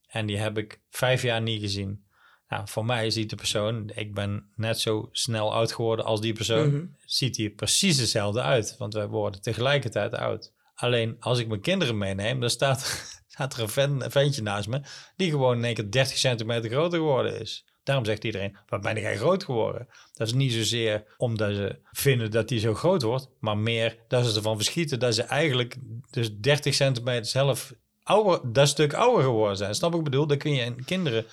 [0.06, 2.04] En die heb ik vijf jaar niet gezien.
[2.52, 6.32] Nou, voor mij ziet de persoon, ik ben net zo snel oud geworden als die
[6.32, 6.84] persoon, Mhm.
[7.04, 8.74] ziet hij precies hetzelfde uit.
[8.78, 10.52] Want wij worden tegelijkertijd oud.
[10.74, 12.80] Alleen als ik mijn kinderen meeneem, dan staat,
[13.28, 14.80] staat er een, ven- een ventje naast me
[15.16, 17.64] die gewoon in één keer 30 centimeter groter geworden is.
[17.82, 19.88] Daarom zegt iedereen, wat ben jij groot geworden?
[20.12, 24.26] Dat is niet zozeer omdat ze vinden dat hij zo groot wordt, maar meer dat
[24.26, 25.76] ze ervan verschieten dat ze eigenlijk
[26.10, 29.74] dus 30 centimeter zelf ouder, dat stuk ouder geworden zijn.
[29.74, 30.26] Snap ik bedoel?
[30.26, 31.26] Dan kun je in kinderen,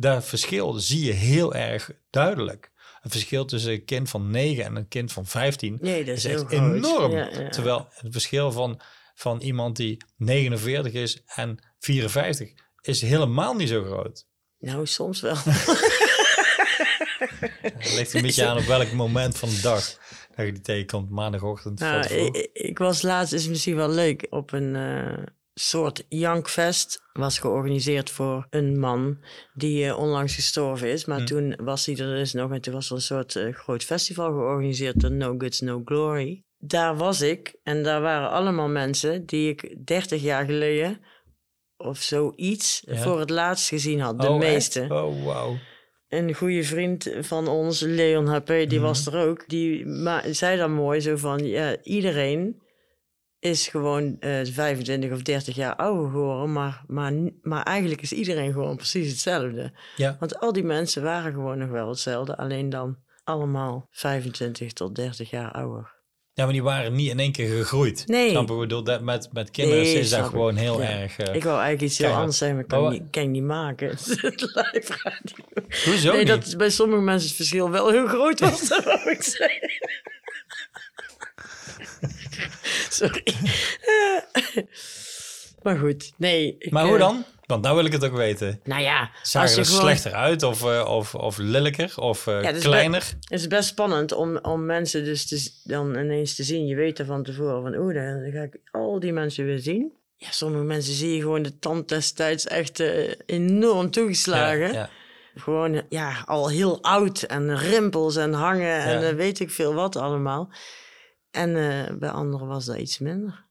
[0.00, 2.70] dat verschil zie je heel erg duidelijk.
[3.00, 6.24] Het verschil tussen een kind van 9 en een kind van 15 Nee, dat is,
[6.24, 7.12] echt enorm.
[7.12, 7.48] Ja, ja.
[7.48, 8.80] Terwijl het verschil van,
[9.14, 14.26] van iemand die 49 is en 54 is helemaal niet zo groot.
[14.58, 15.36] Nou, soms wel.
[17.62, 19.98] Het ligt een beetje aan op welk moment van de dag
[20.36, 21.10] dat je die tegenkomt.
[21.10, 21.78] Maandagochtend.
[21.78, 25.24] Nou, ik, ik was laatst, is misschien wel leuk, op een eh,
[25.58, 27.02] soort jankfest.
[27.12, 29.18] Was georganiseerd voor een man
[29.54, 31.04] die eh, onlangs gestorven is.
[31.04, 31.24] Maar Hm.
[31.24, 34.32] toen was hij er dus nog en toen was er een soort eh, groot festival
[34.32, 36.42] georganiseerd door No Goods, No Glory.
[36.58, 41.00] Daar was ik en daar waren allemaal mensen die ik 30 jaar geleden
[41.76, 42.96] of zoiets Ja.
[42.96, 44.20] voor het laatst gezien had.
[44.20, 44.52] De Oh, echt?
[44.52, 44.86] meeste.
[44.90, 45.56] Oh, wauw.
[46.08, 48.80] Een goede vriend van ons, Leon HP, die Mhm.
[48.80, 49.48] was er ook.
[49.48, 49.86] Die
[50.30, 52.62] zei dan mooi zo van, ja, iedereen
[53.40, 58.52] is gewoon eh 25 of 30 jaar ouder geworden, maar, maar, maar eigenlijk is iedereen
[58.52, 59.72] gewoon precies hetzelfde.
[59.96, 60.16] Ja.
[60.20, 65.30] Want al die mensen waren gewoon nog wel hetzelfde, alleen dan allemaal 25 tot 30
[65.30, 65.96] jaar ouder.
[66.32, 68.06] ja, maar die waren niet in één keer gegroeid.
[68.06, 68.30] Nee.
[68.30, 68.54] Snap je?
[68.54, 70.24] Ik bedoel, dat met, met kinderen Nee, is dat ik.
[70.30, 70.88] gewoon heel Ja.
[70.88, 71.18] erg...
[71.18, 73.28] eh, Ik wou eigenlijk iets heel anders zeggen, maar ik kan, maar- niet, kan ik
[73.28, 73.88] niet maken.
[73.90, 75.44] Live radio.
[75.84, 76.28] hoezo nee, niet?
[76.28, 79.70] dat bij sommige mensen het verschil wel heel groot was, dat wou ik zeggen.
[82.98, 83.24] Sorry.
[85.62, 86.56] maar goed, nee.
[86.58, 87.24] ik, Maar hoe eh, dan?
[87.46, 88.60] Want nou wil ik het ook weten.
[88.64, 89.80] Nou ja, Zagen als ze je er gewoon...
[89.80, 93.12] slechter uit of, eh, of, of lelijker of eh, Ja, kleiner?
[93.20, 96.66] Het is best spannend om, om mensen dus te, dan ineens te zien.
[96.66, 99.92] Je weet er van tevoren van, oeh, dan ga ik al die mensen weer zien.
[100.16, 102.82] Ja, sommige mensen zie je gewoon de tand destijds echt
[103.26, 104.72] enorm toegeslagen.
[104.72, 104.90] Ja, ja.
[105.34, 110.50] Gewoon, ja, al heel oud en rimpels en hangen en weet ik veel wat allemaal.
[111.38, 113.46] En eh, bij anderen was dat iets minder.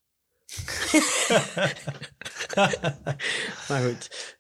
[3.70, 4.36] maar goed.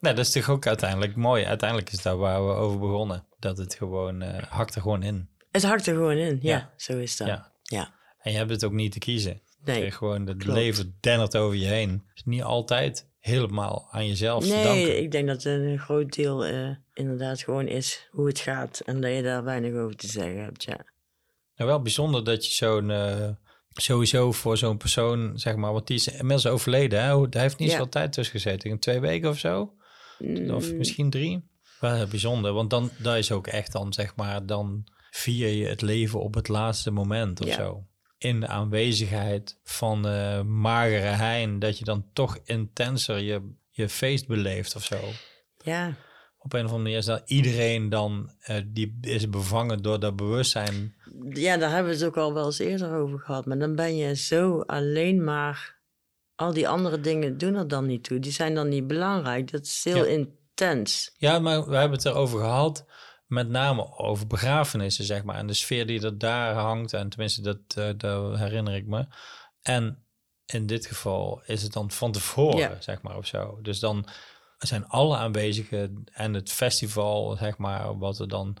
[0.00, 1.44] Nee, dat is toch ook uiteindelijk mooi.
[1.44, 3.26] Uiteindelijk is dat waar we over begonnen.
[3.38, 5.28] Dat het gewoon eh hakt er gewoon in.
[5.50, 6.38] het hakt er gewoon in.
[6.42, 6.72] Ja, Ja.
[6.76, 7.26] zo is dat.
[7.26, 7.52] Ja.
[7.62, 7.94] Ja.
[8.18, 9.40] En je hebt het ook niet te kiezen.
[9.64, 9.90] Nee.
[9.90, 10.58] Gewoon het klopt.
[10.58, 11.90] leven dennert over je heen.
[11.90, 14.98] Het is niet altijd helemaal aan jezelf te Nee, danken.
[15.02, 18.80] ik denk dat een groot deel eh, inderdaad gewoon is hoe het gaat.
[18.80, 20.78] En dat je daar weinig over te zeggen hebt, ja.
[21.60, 22.90] Nou, wel bijzonder dat je zo'n...
[22.90, 23.28] eh,
[23.72, 25.72] sowieso voor zo'n persoon, zeg maar...
[25.72, 27.18] Want die is inmiddels overleden, hè?
[27.30, 27.74] Hij heeft niet Ja.
[27.74, 28.70] zoveel tijd tussen gezeten.
[28.70, 29.60] In twee weken of zo?
[29.60, 31.48] Of Mm, misschien drie?
[31.80, 32.52] Wel bijzonder.
[32.52, 34.46] Want dan dat is ook echt dan, zeg maar...
[34.46, 37.54] Dan vier je het leven op het laatste moment of Ja.
[37.54, 37.84] zo.
[38.18, 41.58] In de aanwezigheid van eh magere hein...
[41.58, 44.98] Dat je dan toch intenser je, je feest beleeft of zo.
[45.64, 45.94] Ja,
[46.42, 50.16] op een of andere manier is dat iedereen dan eh, die is bevangen door dat
[50.16, 50.94] bewustzijn.
[51.32, 53.46] ja, daar hebben we het ook al wel eens eerder over gehad.
[53.46, 55.78] Maar dan ben je zo alleen maar...
[56.34, 58.18] Al die andere dingen doen er dan niet toe.
[58.18, 59.50] Die zijn dan niet belangrijk.
[59.50, 60.10] Dat is heel Ja.
[60.10, 61.14] intens.
[61.16, 62.86] Ja, maar we hebben het erover gehad,
[63.26, 65.36] met name over begrafenissen, zeg maar.
[65.36, 69.06] En de sfeer die er daar hangt, en tenminste, dat, eh, dat herinner ik me.
[69.62, 70.04] En
[70.46, 72.76] in dit geval is het dan van tevoren, Ja.
[72.80, 73.58] zeg maar, of zo.
[73.62, 74.06] Dus dan
[74.68, 78.56] zijn alle aanwezigen en het festival, zeg maar, wat er dan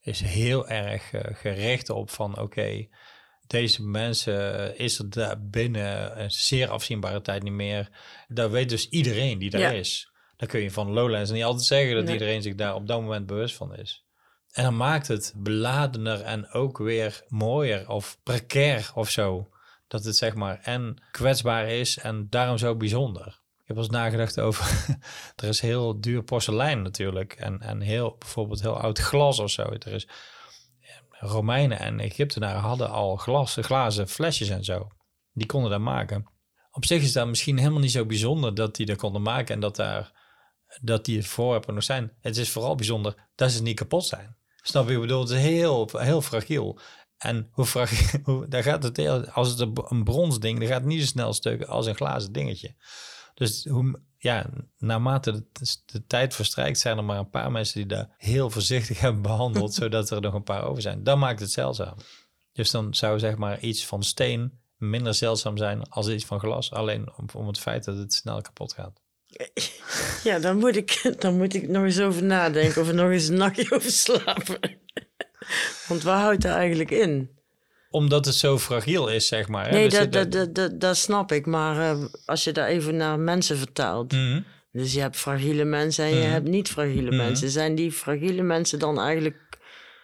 [0.00, 2.86] is heel erg eh, gericht op van, oké,
[3.46, 7.88] deze mensen is er daar binnen een zeer afzienbare tijd niet meer.
[8.28, 9.70] Dat weet dus iedereen die daar Ja.
[9.70, 10.10] is.
[10.36, 12.12] Dan kun je van Lowlands niet altijd zeggen dat Nee.
[12.12, 14.04] iedereen zich daar op dat moment bewust van is.
[14.52, 19.48] En dan maakt het beladener en ook weer mooier of precair of zo.
[19.88, 23.40] Dat het zeg maar en kwetsbaar is en daarom zo bijzonder.
[23.64, 24.96] Ik heb wel eens nagedacht over,
[25.36, 27.32] er is heel duur porselein natuurlijk.
[27.32, 29.62] En, en heel, bijvoorbeeld heel oud glas of zo.
[29.62, 30.08] Er is,
[31.10, 34.88] Romeinen en Egyptenaren hadden al glas, glazen flesjes en zo.
[35.32, 36.30] Die konden dat maken.
[36.70, 39.60] Op zich is dat misschien helemaal niet zo bijzonder dat die dat konden maken en
[39.60, 40.12] dat, daar,
[40.80, 42.12] dat die het voor hebben nog zijn.
[42.20, 44.36] Het is vooral bijzonder dat ze niet kapot zijn.
[44.56, 44.94] Snap je?
[44.94, 46.78] Ik bedoel, het is heel, heel fragiel.
[47.16, 50.80] En hoe fragiel, hoe, daar gaat het als het een, een brons ding, dan gaat
[50.80, 52.74] het niet zo snel stuk als een glazen dingetje.
[53.34, 54.46] Dus hoe, ja,
[54.78, 59.00] naarmate de, de tijd verstrijkt, zijn er maar een paar mensen die daar heel voorzichtig
[59.00, 61.04] hebben behandeld, zodat er nog een paar over zijn.
[61.04, 61.96] Dat maakt het zeldzaam.
[62.52, 66.72] Dus dan zou zeg maar iets van steen minder zeldzaam zijn als iets van glas,
[66.72, 69.00] alleen om, om het feit dat het snel kapot gaat.
[70.24, 73.28] Ja, dan moet, ik, dan moet ik nog eens over nadenken of er nog eens
[73.28, 74.80] een nachtje over slapen.
[75.88, 77.38] Want waar houdt dat eigenlijk in?
[77.94, 79.64] Omdat het zo fragiel is, zeg maar.
[79.64, 79.70] hè.
[79.72, 81.46] Nee, Dus dat, dat, dat, dat, dat snap ik.
[81.46, 84.12] Maar eh, als je dat even naar mensen vertaalt.
[84.12, 84.40] Mhm.
[84.72, 86.30] Dus je hebt fragiele mensen en je Mhm.
[86.30, 87.16] hebt niet fragiele Mhm.
[87.16, 87.50] mensen.
[87.50, 89.58] Zijn die fragiele mensen dan eigenlijk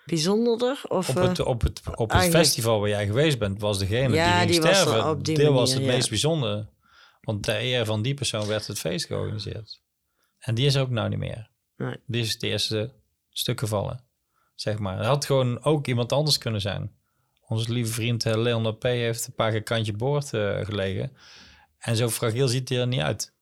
[0.04, 0.80] bijzonderder?
[0.88, 4.14] Of, Op eh, het, op het, op het festival waar jij geweest bent, was degene
[4.14, 5.10] Ja, die ging die was er sterven.
[5.10, 5.92] op die deel was het ja.
[5.92, 6.68] meest bijzondere.
[7.20, 9.80] Want ter eer van die persoon werd het feest georganiseerd.
[10.38, 11.50] En die is ook nou niet meer.
[11.76, 11.96] Nee.
[12.06, 12.90] Die is het eerste
[13.30, 14.04] stuk gevallen,
[14.54, 14.96] zeg maar.
[14.96, 16.98] Het had gewoon ook iemand anders kunnen zijn.
[17.50, 18.82] Onze lieve vriend eh, Leon P.
[18.82, 21.16] heeft een paar keer kantje boord eh, gelegen.
[21.78, 23.34] En zo fragiel ziet hij er niet uit.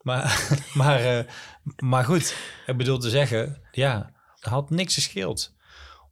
[0.00, 1.24] Maar, maar, eh,
[1.76, 5.54] maar goed, ik bedoel te zeggen, ja, had niks gescheeld.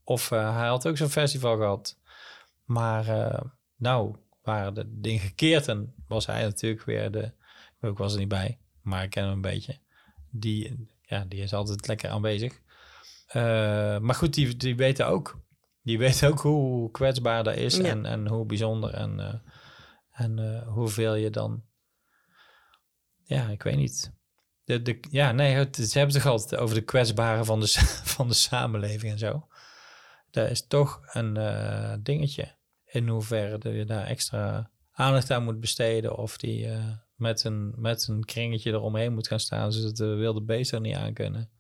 [0.05, 1.99] Of hij had ook zo'n festival gehad.
[2.65, 3.05] Maar
[3.77, 7.33] nou, waren de dingen gekeerd en was hij natuurlijk weer de...
[7.81, 9.79] Ik was er niet bij, maar ik ken hem een beetje.
[10.31, 12.61] Die, ja, die is altijd lekker aanwezig.
[14.03, 15.41] Maar goed, die, die weten ook.
[15.83, 17.85] Die weten ook hoe kwetsbaar dat is Ja.
[17.85, 19.35] en, en hoe bijzonder en, eh,
[20.11, 21.65] en eh, hoeveel je dan...
[23.25, 24.13] Ja, ik weet niet.
[24.65, 27.69] De, de, ja, nee, het, ze hebben het toch altijd over de kwetsbaren van de,
[28.17, 29.47] van de samenleving en zo.
[30.31, 32.57] Dat is toch een eh, dingetje.
[32.85, 36.17] In hoeverre je daar extra aandacht aan moet besteden.
[36.17, 36.69] Of die
[37.15, 39.73] met, een, met een kringetje eromheen moet gaan staan.
[39.73, 41.51] Zodat de wilde beesten er niet aan kunnen.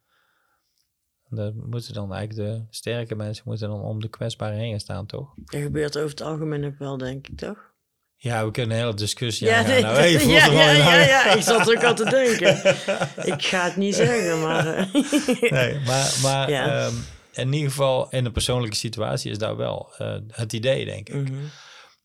[1.34, 5.06] Dat moeten dan eigenlijk de sterke mensen moeten dan om de kwetsbaren heen gaan staan,
[5.06, 5.32] toch?
[5.36, 7.70] Dat gebeurt over het algemeen ook wel, denk ik, toch?
[8.16, 11.42] Ja, we kunnen een hele discussie Ja, nee, nou, hey, ja, er ja, ja, ik
[11.42, 12.56] zat ook al te denken.
[13.34, 14.66] Ik ga het niet zeggen, maar...
[14.66, 14.92] eh,
[15.50, 16.84] Nee, maar, maar Ja.
[16.86, 16.94] ehm,
[17.32, 21.14] in ieder geval in een persoonlijke situatie is dat wel eh, het idee, denk ik.
[21.14, 21.34] mhm.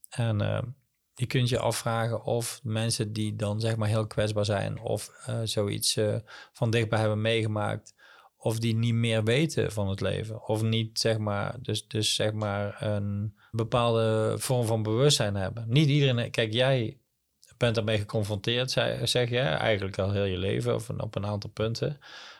[0.09, 0.63] En ehm,
[1.13, 5.39] je kunt je afvragen of mensen die dan zeg maar heel kwetsbaar zijn of eh,
[5.43, 5.97] zoiets
[6.53, 7.93] van dichtbij hebben meegemaakt,
[8.37, 10.47] of die niet meer weten van het leven.
[10.47, 15.65] Of niet zeg maar, dus, dus zeg maar een bepaalde vorm van bewustzijn hebben.
[15.67, 16.97] Niet iedereen, kijk jij
[17.57, 18.71] bent daarmee geconfronteerd,
[19.03, 21.99] zeg je, eigenlijk al heel je leven of op een aantal punten.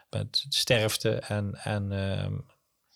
[0.09, 2.33] Met sterfte en, en ehm,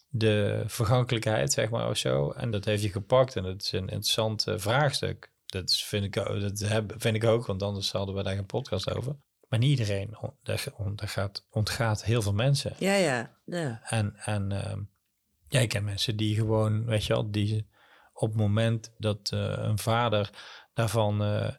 [0.09, 2.31] de vergankelijkheid, zeg maar, of zo.
[2.31, 5.31] En dat heeft je gepakt en dat is een interessant eh, vraagstuk.
[5.45, 6.63] Dat vind ik, dat
[6.97, 9.15] vind ik ook, want anders hadden we daar geen podcast over.
[9.51, 10.63] Maar niet iedereen, daar,
[10.95, 12.73] daar gaat, ontgaat heel veel mensen.
[12.77, 13.81] Ja, ja, ja.
[13.83, 14.81] En, en ehm,
[15.47, 17.67] ja, ik ken mensen die gewoon, weet je wel, die
[18.13, 20.29] op het moment dat eh, een vader
[20.73, 21.49] daarvan eh,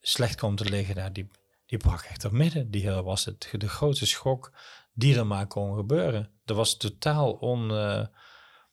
[0.00, 1.30] slecht komt te liggen, nou, die,
[1.66, 2.70] die brak echt op midden.
[2.70, 4.52] Die was het, de grootste schok
[4.92, 6.30] die er maar kon gebeuren.
[6.44, 7.70] Dat was totaal on...
[7.70, 8.06] eh,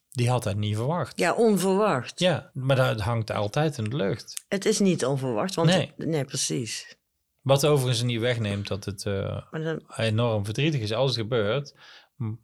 [0.10, 1.20] die had dat niet verwacht.
[1.20, 2.20] Ja, onverwacht.
[2.20, 4.46] Ja, maar dat hangt altijd in de lucht.
[4.48, 5.70] Het is niet onverwacht, want...
[5.70, 5.94] Nee.
[5.98, 6.98] nee precies.
[7.42, 11.76] Wat overigens niet wegneemt dat het eh, dan, enorm verdrietig is als het gebeurt.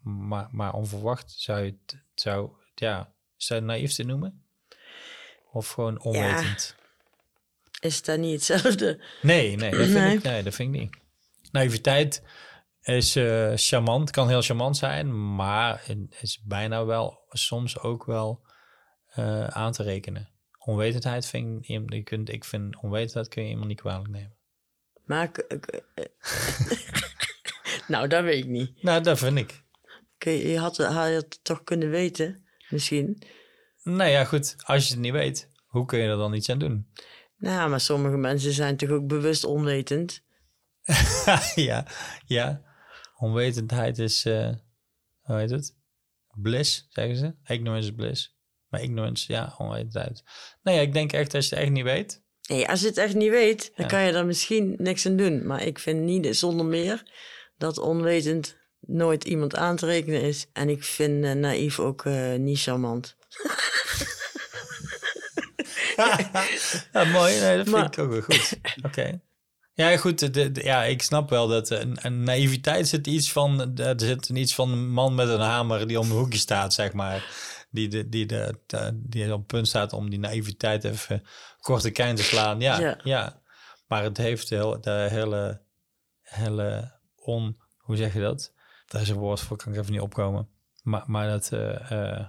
[0.02, 4.44] Maar, maar onverwacht zou je het, zou, ja, is dat naïef te noemen?
[5.52, 6.76] Of gewoon onwetend?
[7.80, 9.04] is dat niet hetzelfde?
[9.22, 10.16] Nee, nee, dat vind, Nee.
[10.16, 10.98] Ik, nee, dat vind ik niet.
[11.52, 12.24] Naïviteit
[12.82, 18.46] is eh, charmant, kan heel charmant zijn, maar het is bijna wel soms ook wel
[19.08, 20.30] eh, aan te rekenen.
[20.60, 24.35] Onwetendheid vind ik, je kunt, ik vind onwetendheid kun je iemand niet kwalijk nemen.
[25.06, 25.32] Maar...
[25.32, 26.06] eh,
[27.88, 28.84] nou, dat weet ik niet.
[28.84, 29.64] Nou, dat vind ik.
[30.18, 33.22] Kun je, je had, had het toch kunnen weten, misschien.
[33.84, 36.60] Nou ja, goed, als je het niet weet, hoe kun je er dan iets aan
[36.60, 36.88] doen?
[37.38, 40.24] Nou, maar sommige mensen zijn toch ook bewust onwetend.
[41.56, 41.88] ja,
[42.26, 42.62] ja.
[43.18, 44.54] Onwetendheid is, eh
[45.22, 45.76] hoe heet het?
[46.34, 47.36] Bliss, zeggen ze.
[47.54, 48.38] Ignorance is bliss.
[48.68, 50.24] Maar ignorance, ja, onwetendheid.
[50.62, 52.24] Nee, ik denk echt als je het echt niet weet.
[52.48, 53.92] Nee, als je het echt niet weet, dan Ja.
[53.92, 55.46] kan je daar misschien niks aan doen.
[55.48, 57.04] Maar ik vind niet zonder meer
[57.58, 60.46] dat onwetend nooit iemand aan te rekenen is.
[60.54, 63.16] En ik vind eh, naïef ook eh, niet charmant.
[66.92, 67.40] Ja, mooi.
[67.40, 68.54] Nee, dat vind Maar- ik ook wel goed.
[68.86, 69.20] Oké.
[69.74, 70.20] Ja, goed.
[70.34, 73.78] de- de- ja, ik snap wel dat een, een naïviteit zit iets van...
[73.78, 76.94] Er zit iets van een man met een hamer die om een hoekje staat, zeg
[76.94, 77.26] maar.
[77.76, 78.56] Die, de, die, de,
[78.94, 81.24] die op het punt staat om die naïviteit even
[81.60, 82.60] korte kijn te slaan.
[82.60, 83.00] Ja, ja.
[83.04, 83.42] Ja.
[83.88, 85.62] Maar het heeft de, hele- de hele,
[86.22, 87.58] hele on...
[87.78, 88.54] Hoe zeg je dat?
[88.86, 90.50] Daar is een woord voor, kan ik even niet opkomen.
[90.84, 91.52] Maar, maar dat...
[91.52, 92.26] eh, eh,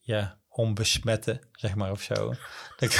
[0.00, 2.14] ja, onbesmetten, zeg maar, of zo.
[2.76, 2.92] Dat,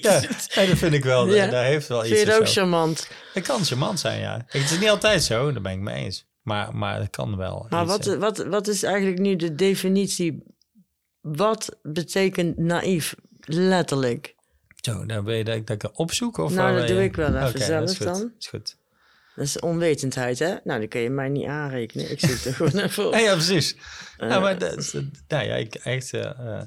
[0.00, 0.20] ja,
[0.54, 1.34] nee, dat vind ik wel.
[1.34, 1.46] Ja.
[1.46, 2.60] Daar heeft wel iets Vind je het of ook zo.
[2.60, 3.08] charmant?
[3.32, 4.36] Het kan charmant zijn, ja.
[4.36, 6.26] Kijk, Het is niet altijd zo, daar ben ik mee eens.
[6.42, 7.66] Maar, maar het kan wel.
[7.68, 8.18] Maar wat, eh.
[8.18, 10.42] wat, wat is eigenlijk nu de definitie?
[11.24, 13.14] Wat betekent naïef?
[13.40, 14.34] Letterlijk.
[14.80, 16.44] Zo, dan ben je dat ik dat kan opzoeken?
[16.44, 18.20] Of Nou, dat doe je- ik wel even Oké, zelf dat dan.
[18.20, 18.76] Dat is goed.
[19.36, 20.54] Dat is onwetendheid, hè?
[20.64, 22.10] Nou, die kun je mij niet aanrekenen.
[22.10, 23.12] Ik zit er gewoon even op.
[23.12, 23.76] Ja, ja precies.
[24.18, 24.28] Eh.
[24.28, 24.92] ja, maar dat is,
[25.28, 26.12] nou ja, ik echt...
[26.12, 26.62] eh, eh,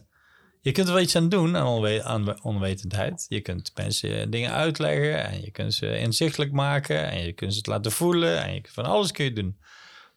[0.61, 3.25] je kunt er wel iets aan doen aan, onwe aan onwetendheid.
[3.29, 7.57] Je kunt mensen dingen uitleggen en je kunt ze inzichtelijk maken en je kunt ze
[7.57, 9.59] het laten voelen en je, van alles kun je doen.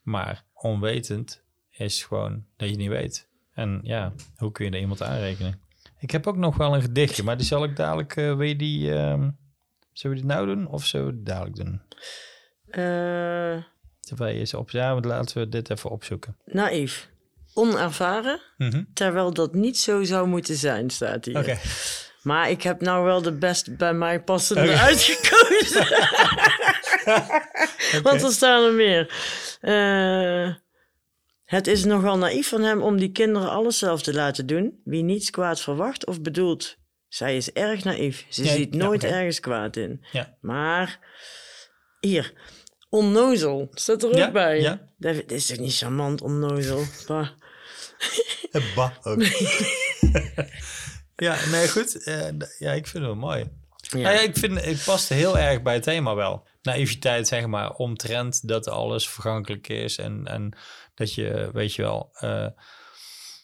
[0.02, 3.28] Maar onwetend is gewoon dat je niet weet.
[3.60, 5.60] En ja, hoe kun je er iemand aanrekenen?
[5.98, 8.56] Ik heb ook nog wel een gedichtje, maar die zal ik dadelijk, eh weet je
[8.56, 9.30] die, ehm,
[9.92, 11.80] zullen we dit nou doen of zullen we het dadelijk doen?
[12.66, 13.62] Eh,
[14.00, 16.36] Terwijl je eens op, ja, want laten we dit even opzoeken.
[16.44, 17.08] naïef.
[17.54, 18.82] Onervaren, Mhm.
[18.94, 21.38] terwijl dat niet zo zou moeten zijn, staat hier.
[21.38, 21.58] Oké.
[22.22, 25.86] Maar ik heb nou wel de best bij mij passende uitgekozen.
[28.02, 29.12] Want er staan er meer.
[29.60, 30.54] Eh,
[31.50, 34.80] het is nogal naïef van hem om die kinderen alles zelf te laten doen.
[34.84, 36.76] Wie niets kwaad verwacht of bedoelt.
[37.08, 38.26] Zij is erg naïef.
[38.28, 40.04] Ze ziet ja, nooit ergens kwaad in.
[40.12, 40.36] Ja.
[40.40, 40.98] Maar
[42.00, 42.32] hier,
[42.88, 44.60] onnozel staat er ook Ja, bij.
[44.60, 44.88] ja.
[44.98, 46.84] Dat dit is toch niet charmant, onnozel?
[47.06, 47.28] Bah.
[48.74, 49.22] Ba ook.
[51.26, 52.04] ja, nee, goed.
[52.04, 53.44] Eh, ja, ik vind het wel mooi.
[53.76, 53.98] Ja.
[54.12, 56.46] Ja, ik vind het past heel erg bij het thema wel.
[56.62, 59.98] Naïviteit, zeg maar, omtrent dat alles vergankelijk is.
[59.98, 60.56] En, en
[60.94, 62.46] dat je, weet je wel, eh,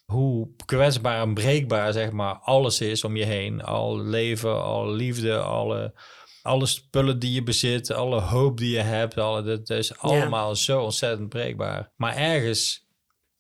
[0.05, 3.63] hoe kwetsbaar en breekbaar, zeg maar, alles is om je heen.
[3.63, 5.95] Al leven, al liefde, alle,
[6.43, 9.19] alle spullen die je bezit, alle hoop die je hebt.
[9.19, 11.93] Alle, dat is allemaal zo ontzettend breekbaar.
[11.97, 12.87] Maar ergens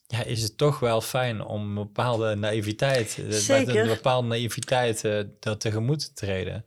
[0.07, 5.05] ja, is het toch wel fijn om een bepaalde naïviteit, eh, met een bepaalde naïviteit
[5.05, 6.65] eh, dat tegemoet te treden.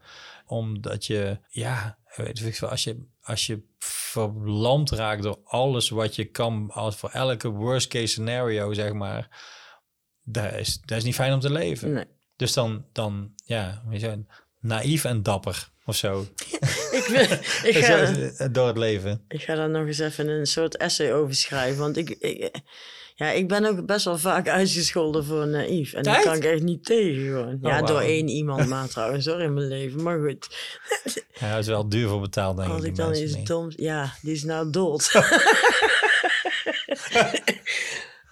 [0.49, 6.15] Omdat je, ja, weet ik veel, als je, als je verlamd raakt door alles wat
[6.15, 9.43] je kan, als voor elke worst case scenario, zeg maar,
[10.23, 11.93] dat is, dat is niet fijn om te leven.
[11.93, 12.05] Nee.
[12.35, 14.23] Dus dan, dan ja, weet je,
[14.59, 16.19] naïef en dapper of zo.
[16.91, 19.23] Ik, wil- ik, ga, door het leven.
[19.27, 21.79] ik ga daar nog eens even een soort essay over schrijven.
[21.79, 22.51] Want ik, ik,
[23.19, 25.93] ja, ik ben ook best wel vaak uitgescholden voor naïef.
[25.93, 26.23] En daar Echt?
[26.23, 27.57] kan ik echt niet tegen gewoon.
[27.61, 27.85] Ja, wauw.
[27.85, 30.03] door één iemand maar trouwens hoor in mijn leven.
[30.03, 30.47] Maar goed,
[31.39, 32.75] Ja, het is wel duur voor betaald, denk ik.
[32.75, 33.75] als ik dan iets doms...
[33.77, 35.11] Ja, die is nou dood.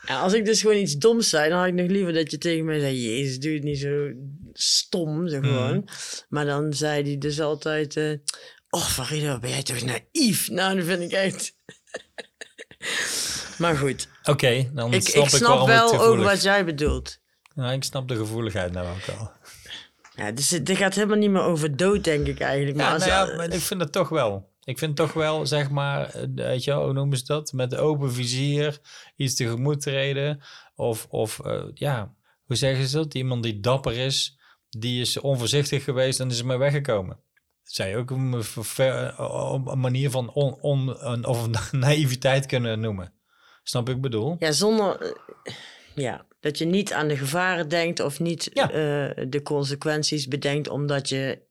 [0.08, 2.38] ja, als ik dus gewoon iets doms zei, dan had ik nog liever dat je
[2.38, 3.02] tegen mij zei...
[3.02, 4.12] Jezus, doe het niet zo
[4.54, 5.90] stom, zo gewoon.
[6.30, 7.96] Maar dan zei hij dus altijd...
[7.96, 8.12] eh
[8.70, 10.50] oh, Farida, ben jij toch naïef?
[10.50, 11.56] Nou, dat vind ik echt...
[13.62, 17.20] maar goed, Oké, dan ik, snap ik ik snap wel ook gevoelig- wat jij bedoelt.
[17.56, 19.32] Nou, ik snap de gevoeligheid nou ook al.
[20.16, 22.78] Ja, dus het het gaat helemaal niet meer over dood, denk ik eigenlijk.
[22.78, 24.50] Maar Ja, als, nou ja, maar ik vind het toch wel.
[24.64, 27.52] Ik vind toch wel, zeg maar, eh, weet je wel, hoe noemen ze dat?
[27.52, 28.80] Met open vizier
[29.16, 30.42] iets tegemoet treden.
[30.76, 32.14] Of, of eh, ja,
[32.46, 33.14] hoe zeggen ze dat?
[33.14, 34.38] Iemand die dapper is,
[34.70, 37.20] die is onvoorzichtig geweest en is ermee weggekomen.
[37.64, 38.44] Je ook een,
[39.66, 43.14] een manier van on, on, een, of naïviteit kunnen noemen.
[43.68, 44.36] Snap ik bedoel?
[44.40, 45.02] Ja, zonder...
[45.02, 45.54] eh,
[45.96, 48.64] ja, dat je niet aan de gevaren denkt of niet Ja.
[48.72, 51.46] eh, de consequenties bedenkt omdat je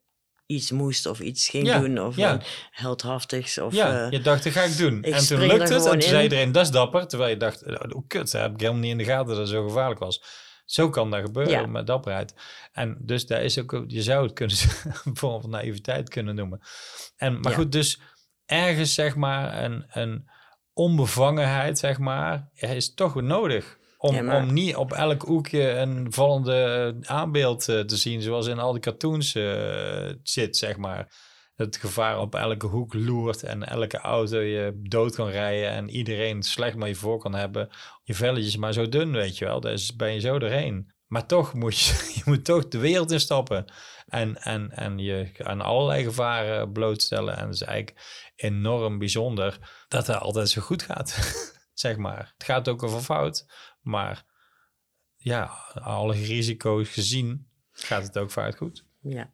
[0.47, 2.41] iets moest of iets ging Ja, doen of ja.
[2.71, 3.75] heldhaftigs of...
[3.75, 4.99] Ja, eh, je dacht, dat ga ik doen.
[5.05, 5.85] ik en toen lukte het.
[5.87, 7.07] En toen zei iedereen, dat is dapper.
[7.07, 9.37] Terwijl je dacht, oh, hoe kut, dat heb ik helemaal niet in de gaten dat
[9.37, 10.23] het zo gevaarlijk was.
[10.65, 11.67] Zo kan dat gebeuren Ja.
[11.67, 12.35] met dapperheid.
[12.73, 14.57] En dus daar is ook, je zou het kunnen,
[15.05, 16.61] een vorm van naïviteit kunnen noemen.
[17.17, 18.01] En, maar goed, dus
[18.47, 20.29] ergens zeg maar een, een
[20.77, 23.79] onbevangenheid, zeg maar, is toch nodig.
[23.99, 28.47] Om, Ja, maar- om niet op elk hoekje een vallende aanbeeld eh, te zien, zoals
[28.47, 31.25] in al die cartoons eh, zit, zeg maar.
[31.57, 36.43] Het gevaar op elke hoek loert en elke auto je dood kan rijden en iedereen
[36.43, 37.69] slecht maar je voor kan hebben.
[38.03, 39.61] Je velletjes maar zo dun, weet je wel.
[39.61, 40.91] Daar is- ben je zo doorheen.
[41.07, 43.65] Maar toch moet je, je moet toch de wereld instappen.
[44.07, 47.37] En, en, en je aan allerlei gevaren blootstellen.
[47.37, 47.99] En is eigenlijk
[48.37, 51.15] enorm bijzonder dat het altijd zo goed gaat.
[51.75, 52.33] zeg maar.
[52.35, 53.47] Het gaat ook over fout.
[53.81, 54.25] Maar
[55.17, 58.85] ja, alle risico's gezien gaat het ook vaak goed.
[59.01, 59.31] Ja,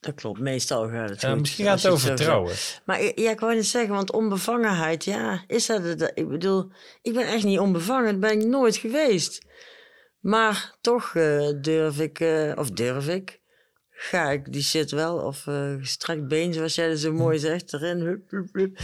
[0.00, 0.40] dat klopt.
[0.40, 1.38] Meestal gaat het goed.
[1.38, 2.54] misschien gaat het over vertrouwen.
[2.84, 6.12] Maar ja, ik wou net zeggen, want onbevangenheid, ja, is dat het?
[6.14, 6.72] Ik bedoel,
[7.02, 8.10] ik ben echt niet onbevangen.
[8.10, 9.46] Dat ben ik nooit geweest.
[10.20, 13.40] Maar toch eh, durf ik, eh, of durf ik,
[13.98, 17.72] ga ik die shit wel, of eh gestrekt been, zoals jij dat zo mooi zegt,
[17.72, 18.00] erin.
[18.00, 18.78] Hup, hup, hup.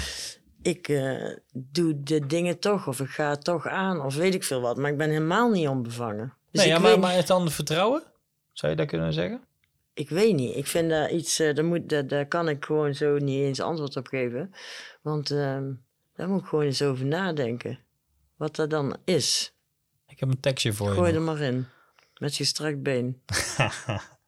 [0.62, 4.44] Ik eh, doe de dingen toch, of ik ga het toch aan, of weet ik
[4.44, 4.76] veel wat.
[4.76, 6.34] Maar ik ben helemaal niet onbevangen.
[6.50, 8.02] Dus nee, ja, maar, weet, maar het dan vertrouwen?
[8.52, 9.40] Zou je dat kunnen zeggen?
[9.94, 10.56] ik weet niet.
[10.56, 13.60] Ik vind dat iets, eh, daar, moet, daar, daar kan ik gewoon zo niet eens
[13.60, 14.54] antwoord op geven.
[15.02, 15.72] Want ehm,
[16.14, 17.78] daar moet ik gewoon eens over nadenken.
[18.36, 19.54] Wat dat dan is.
[20.06, 21.16] Ik heb een tekstje voor Gooi je.
[21.16, 21.66] er maar in.
[22.18, 23.22] Met gestrekt been.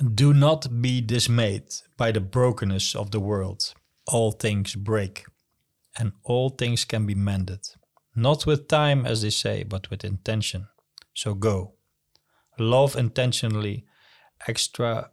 [0.00, 1.64] Do not be dismayed
[1.96, 3.74] by the brokenness of the world.
[4.06, 5.26] All things break,
[5.98, 7.60] and all things can be mended.
[8.14, 10.68] Not with time, as they say, but with intention.
[11.14, 11.74] So go.
[12.58, 13.84] Love intentionally,
[14.46, 15.10] extra,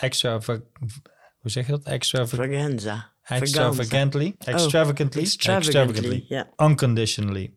[0.00, 1.86] extra, hoe zeg je dat?
[1.86, 3.12] Extra, Vaganza.
[3.30, 6.46] Oh, extravagantly, extravagantly, Extravagantly, extravagantly, ja.
[6.56, 7.54] unconditionally.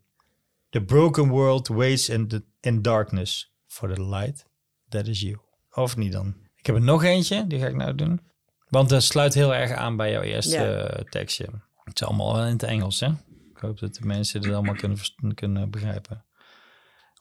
[0.71, 4.45] The broken world waits in, the, in darkness for the light
[4.89, 5.39] that is you.
[5.69, 6.40] Of niet dan?
[6.61, 8.21] Ik heb er nog eentje, die ga ik nou doen.
[8.69, 11.03] Want dat sluit heel erg aan bij jouw eerste Ja.
[11.09, 11.45] tekstje.
[11.83, 13.07] Het is allemaal wel in het Engels, hè?
[13.55, 14.97] Ik hoop dat de mensen dit allemaal kunnen,
[15.35, 16.25] kunnen begrijpen.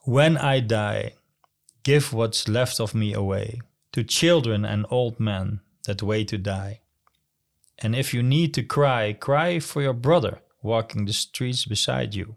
[0.03, 1.15] When I die,
[1.81, 6.79] give what's left of me away to children and old men that wait to die.
[7.75, 12.35] And if you need to cry, cry for your brother walking the streets beside you.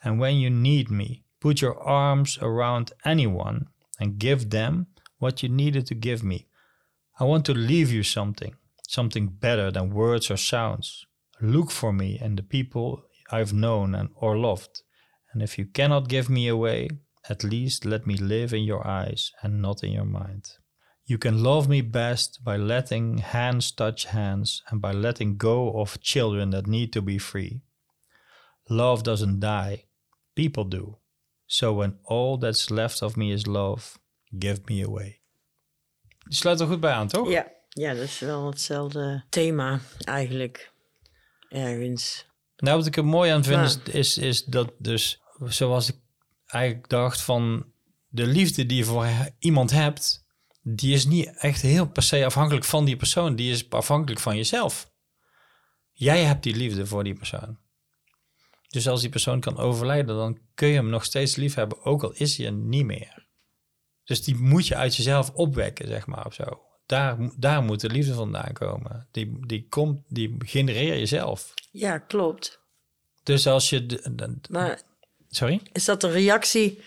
[0.00, 3.66] And when you need me, put your arms around anyone
[3.98, 4.86] and give them
[5.20, 6.48] what you needed to give me.
[7.20, 8.56] I want to leave you something,
[8.88, 11.06] something better than words or sounds.
[11.40, 14.82] Look for me and the people I've known and or loved.
[15.32, 16.88] And if you cannot give me away,
[17.28, 20.48] at least let me live in your eyes and not in your mind.
[21.04, 26.00] You can love me best by letting hands touch hands and by letting go of
[26.00, 27.62] children that need to be free.
[28.68, 29.84] Love doesn't die,
[30.34, 30.96] people do.
[31.46, 33.98] So when all that's left of me is love,
[34.38, 35.20] give me away.
[36.18, 37.30] Die sluit er goed bij aan, toch?
[37.30, 40.72] Ja, ja, dat is wel hetzelfde thema eigenlijk.
[41.48, 42.26] Ergens.
[42.56, 45.96] Nou, wat ik er mooi aan vind Maar- is, is, is dat dus, zoals ik
[46.46, 47.72] eigenlijk dacht van
[48.08, 49.06] de liefde die je voor
[49.38, 50.26] iemand hebt,
[50.62, 53.36] die is niet echt heel per se afhankelijk van die persoon.
[53.36, 54.90] Die is afhankelijk van jezelf.
[55.92, 57.58] Jij hebt die liefde voor die persoon.
[58.68, 62.02] Dus als die persoon kan overlijden, dan kun je hem nog steeds lief hebben, ook
[62.02, 63.28] al is hij er niet meer.
[64.10, 66.44] Dus die moet je uit jezelf opwekken, zeg maar, of zo.
[66.86, 69.08] Daar, daar moet de liefde vandaan komen.
[69.10, 71.54] Die, die, komt, die genereer je zelf.
[71.70, 72.60] Ja, klopt.
[73.22, 73.86] Dus als je.
[73.86, 74.82] de- de- Maar
[75.28, 75.60] sorry?
[75.72, 76.82] is dat een reactie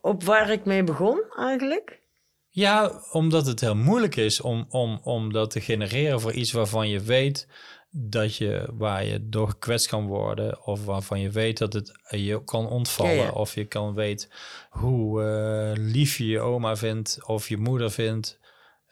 [0.00, 2.00] op waar ik mee begon eigenlijk?
[2.48, 6.88] Ja, omdat het heel moeilijk is om, om, om dat te genereren voor iets waarvan
[6.88, 7.48] je weet
[7.90, 12.44] dat je, waar je door gekwetst kan worden, of waarvan je weet dat het je
[12.44, 13.30] kan ontvallen, Ja, ja.
[13.30, 14.32] of je kan weet
[14.70, 18.38] hoe eh, lief je je oma vindt of je moeder vindt.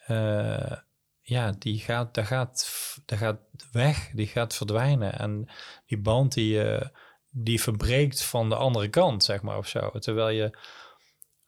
[0.07, 0.77] Eh,
[1.21, 2.69] ja, die gaat, dat gaat,
[3.05, 3.39] dat gaat
[3.73, 5.19] weg, die gaat verdwijnen.
[5.19, 5.49] En
[5.87, 6.89] die band die, eh,
[7.31, 9.91] die verbreekt van de andere kant, zeg maar, of zo.
[9.99, 10.59] Terwijl je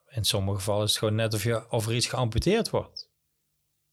[0.08, 3.05] in sommige gevallen is het gewoon net of, je, of er iets geamputeerd wordt.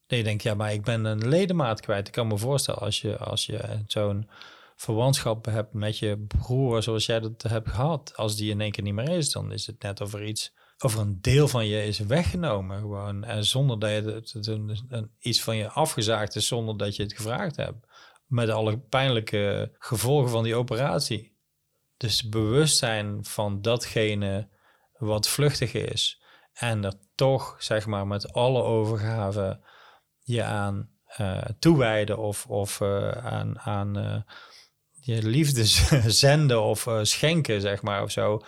[0.08, 2.08] Dat je ja, maar ik ben een ledemaat kwijt.
[2.08, 4.30] Ik kan me voorstellen als je, als je zo'n
[4.76, 8.16] verwantschap hebt met je broer, zoals jij dat hebt gehad.
[8.16, 10.54] Als die in één keer niet meer is, dan is het net of er iets,
[10.80, 12.80] of een deel van je is weggenomen.
[12.80, 17.04] Gewoon, en zonder dat je het, een- iets van je afgezaagd is, zonder dat je
[17.04, 17.88] het gevraagd hebt.
[18.26, 21.38] Met alle pijnlijke gevolgen van die operatie.
[21.98, 24.50] Dus bewustzijn van datgene
[24.98, 26.22] wat vluchtig is.
[26.54, 29.60] En er toch, zeg maar, met alle overgave
[30.24, 34.22] je aan eh, toewijden of, of eh, aan, aan eh,
[34.92, 35.66] je liefde
[36.26, 38.42] zenden of schenken, zeg maar, of zo.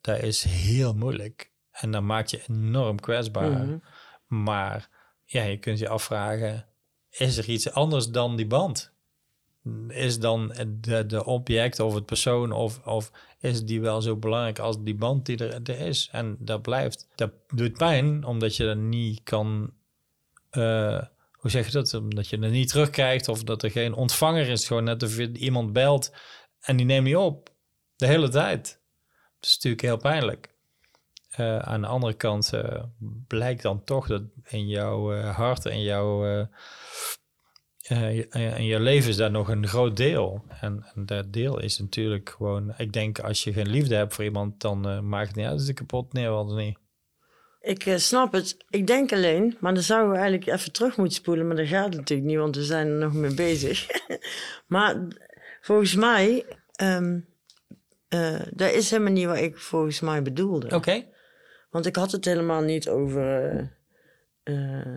[0.00, 1.50] Dat is heel moeilijk.
[1.70, 3.50] En dan maakt je enorm kwetsbaar.
[3.50, 3.78] Mhm.
[4.26, 4.88] Maar
[5.24, 6.66] ja, je kunt je afvragen,
[7.10, 8.94] is er iets anders dan die band?
[9.88, 14.58] Is dan de, de object of het persoon of, of is die wel zo belangrijk
[14.58, 16.08] als die band die er, er is?
[16.12, 17.08] En dat blijft.
[17.14, 19.72] Dat doet pijn, omdat je dat niet kan...
[20.56, 21.02] eh,
[21.32, 21.94] hoe zeg je dat?
[21.94, 24.66] Omdat je het niet terugkrijgt of dat er geen ontvanger is.
[24.66, 26.12] Gewoon net of je iemand belt
[26.60, 27.54] en die neemt niet op.
[27.96, 28.80] De hele tijd.
[29.40, 30.54] Dat is natuurlijk heel pijnlijk.
[31.30, 32.82] eh, aan de andere kant eh,
[33.26, 36.24] blijkt dan toch dat in jouw hart en jouw,
[37.88, 40.44] in je leven is daar nog een groot deel.
[40.60, 44.24] En, en dat deel is natuurlijk gewoon, ik denk als je geen liefde hebt voor
[44.24, 46.78] iemand, dan maakt het niet uit dat het kapot neervalt of niet.
[47.66, 48.56] Ik eh, snap het.
[48.70, 51.46] Ik denk alleen, maar dan zouden we eigenlijk even terug moeten spoelen.
[51.46, 53.86] Maar dat gaat natuurlijk niet, want we zijn er nog mee bezig.
[54.66, 54.96] maar
[55.60, 56.44] volgens mij,
[58.08, 60.74] eh, dat is helemaal niet wat ik volgens mij bedoelde.
[60.76, 61.04] Oké.
[61.70, 63.50] Want ik had het helemaal niet over.
[64.42, 64.96] eh, eh,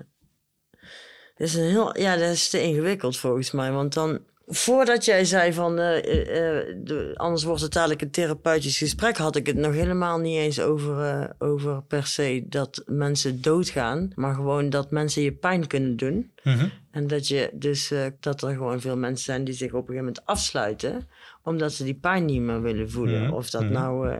[1.35, 3.71] dat is een heel, ja, dat is te ingewikkeld volgens mij.
[3.71, 4.19] Want dan,
[4.51, 5.79] voordat jij zei van.
[5.79, 9.73] eh, eh, eh, de- anders wordt het dadelijk een therapeutisch gesprek, had ik het nog
[9.73, 14.11] helemaal niet eens over, over per se dat mensen doodgaan.
[14.15, 16.31] Maar gewoon dat mensen je pijn kunnen doen.
[16.43, 16.67] Mhm.
[16.91, 20.05] En dat, je dus, dat er gewoon veel mensen zijn die zich op een gegeven
[20.05, 21.07] moment afsluiten.
[21.43, 23.23] omdat ze die pijn niet meer willen voelen.
[23.23, 23.71] Mhm, Of dat mhm.
[23.71, 24.15] nou.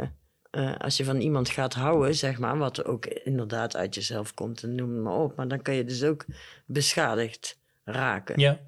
[0.77, 4.75] als je van iemand gaat houden, zeg maar, wat ook inderdaad uit jezelf komt, en
[4.75, 5.35] noem het maar op.
[5.35, 6.25] Maar dan kan je dus ook
[6.65, 8.39] beschadigd raken.
[8.39, 8.59] Ja.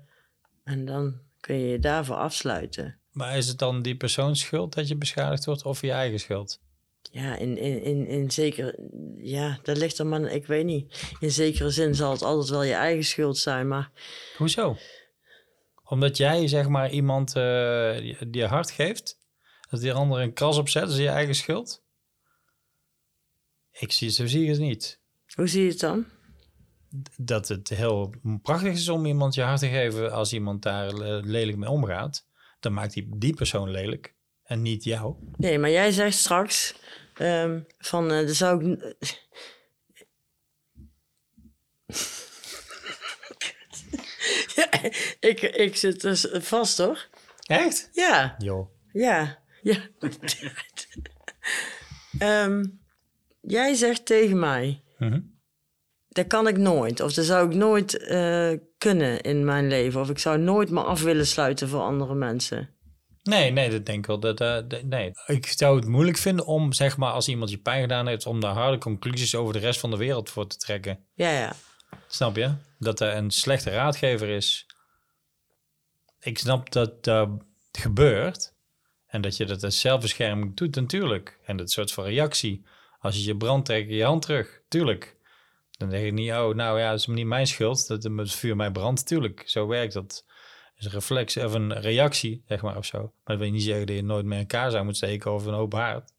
[0.64, 3.00] En dan kun je je daarvoor afsluiten.
[3.12, 6.60] Maar is het dan die persoons schuld dat je beschadigd wordt of je eigen schuld?
[7.12, 8.90] Ja, in, in, in, in zekere...
[9.18, 10.22] Ja, dat ligt er maar...
[10.22, 11.14] Ik weet niet.
[11.20, 13.92] In zekere zin zal het altijd wel je eigen schuld zijn, maar...
[14.38, 14.78] Hoezo?
[15.84, 19.18] Omdat jij zeg maar iemand eh, die die je hart geeft,
[19.70, 21.84] dat die ander een kras opzet, is je eigen schuld?
[23.72, 25.00] Ik zie, zo zie ik het niet.
[25.36, 26.06] Hoe zie je het dan?
[27.18, 31.58] Dat het heel prachtig is om iemand je hart te geven als iemand daar lelijk
[31.58, 32.26] mee omgaat.
[32.60, 34.14] Dan maakt die, die persoon lelijk
[34.44, 35.16] en niet jou.
[35.38, 36.76] Nee, maar jij zegt straks
[37.14, 38.96] ehm, van, dat zou ik...
[44.56, 44.70] ja,
[45.20, 47.08] ik, ik zit dus vast, hoor.
[47.46, 47.90] Echt?
[47.94, 48.70] Ja, Joh.
[48.94, 49.78] ja, ja.
[52.20, 52.66] Ehm,
[53.42, 55.20] jij zegt tegen mij, Mhm.
[56.12, 57.00] Dat kan ik nooit.
[57.00, 60.02] Of dat zou ik nooit eh, kunnen in mijn leven.
[60.02, 62.70] Of ik zou nooit me af willen sluiten voor andere mensen.
[63.24, 64.20] Nee, nee, dat denk ik wel.
[64.20, 65.12] Dat, eh, dat- nee.
[65.26, 68.40] Ik zou het moeilijk vinden om, zeg maar, als iemand je pijn gedaan heeft, om
[68.40, 71.00] daar harde conclusies over de rest van de wereld voor te trekken.
[71.14, 71.54] Ja, ja.
[72.08, 72.52] Snap je?
[72.80, 74.66] Dat hij een slechte raadgever is.
[76.20, 77.30] Ik snap dat dat
[77.72, 78.54] gebeurt.
[79.08, 81.40] En dat je dat als zelfbescherming doet, natuurlijk.
[81.46, 82.66] En dat soort van reactie.
[83.00, 84.62] Als je je brandt, trek je je hand terug.
[84.68, 85.16] Tuurlijk.
[85.82, 88.56] Dan denk je niet, oh, nou ja, het is niet mijn schuld dat het vuur
[88.56, 89.08] mij brandt.
[89.08, 90.26] Tuurlijk, zo werkt dat.
[90.76, 92.98] Is een reflex of een reactie, zeg maar, of zo.
[92.98, 95.32] Maar dat wil je niet zeggen dat je nooit meer in elkaar zou moeten steken
[95.32, 96.14] over een open haard.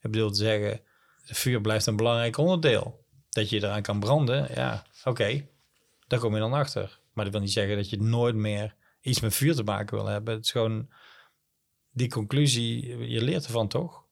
[0.00, 0.80] Ik bedoel te zeggen,
[1.26, 3.04] het vuur blijft een belangrijk onderdeel.
[3.30, 5.48] Dat je eraan kan branden, ja, oké.
[6.06, 7.00] Daar kom je dan achter.
[7.12, 10.06] Maar dat wil niet zeggen dat je nooit meer iets met vuur te maken wil
[10.06, 10.34] hebben.
[10.34, 10.88] Het is gewoon
[11.90, 14.04] die conclusie, je leert ervan toch?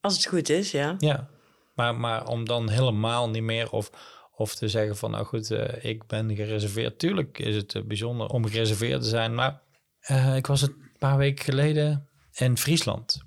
[0.00, 0.94] Als het goed is, ja.
[0.98, 1.28] Ja.
[1.74, 3.90] Maar, maar om dan helemaal niet meer of,
[4.34, 6.98] of te zeggen van nou goed, eh, ik ben gereserveerd.
[6.98, 9.34] Tuurlijk is het eh, bijzonder om gereserveerd te zijn.
[9.34, 9.62] Maar
[10.00, 13.22] eh, ik was het een paar weken geleden in Friesland.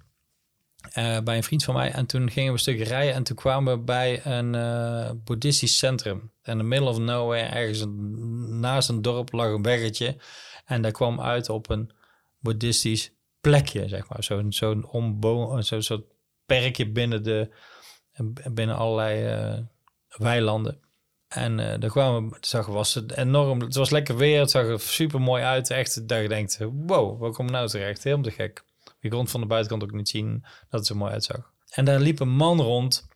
[0.94, 1.92] bij een vriend van mij.
[1.92, 3.14] En toen gingen we een stukje rijden.
[3.14, 6.32] En toen kwamen we bij een boeddhistisch centrum.
[6.44, 7.86] In the middle of nowhere, ergens
[8.50, 10.18] naast een dorp, lag een weggetje.
[10.66, 11.92] En dat kwam uit op een
[12.40, 14.24] boeddhistisch plekje, zeg maar.
[14.24, 16.06] Zo'n zo'n zo'n soort
[16.46, 17.50] perkje binnen, de,
[18.52, 19.68] binnen allerlei
[20.18, 20.85] weilanden.
[21.28, 24.66] En eh daar kwamen we, zag, was het enorm, het was lekker weer, het zag
[24.66, 25.70] er super mooi uit.
[25.70, 28.04] Echt, dat je denkt, wow, waar kom ik nou terecht?
[28.04, 28.64] Helemaal te gek.
[29.00, 31.52] Je kon van de buitenkant ook niet zien dat het zo mooi uitzag.
[31.70, 33.08] En daar liep een man rond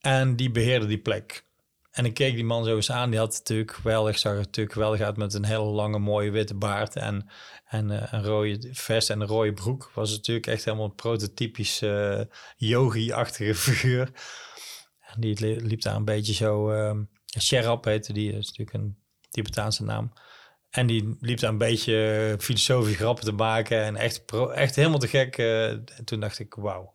[0.00, 1.48] en die beheerde die plek.
[1.90, 3.10] En ik keek die man zo eens aan.
[3.10, 6.54] Die had natuurlijk geweldig, zag er natuurlijk geweldig uit met een hele lange mooie witte
[6.54, 7.30] baard en,
[7.64, 9.90] en eh, een rode vest en een rode broek.
[9.94, 12.20] Was natuurlijk echt helemaal een prototypisch eh,
[12.56, 14.10] yogi-achtige figuur.
[15.00, 17.02] En die li- liep daar een beetje zo, ehm
[17.38, 18.96] Sherab heette die, is natuurlijk een
[19.30, 20.12] Tibetaanse naam.
[20.70, 24.24] En die liep daar een beetje filosofische grappen te maken en echt,
[24.54, 25.38] echt helemaal te gek.
[25.38, 25.70] eh.
[25.70, 26.94] En toen dacht ik, wauw.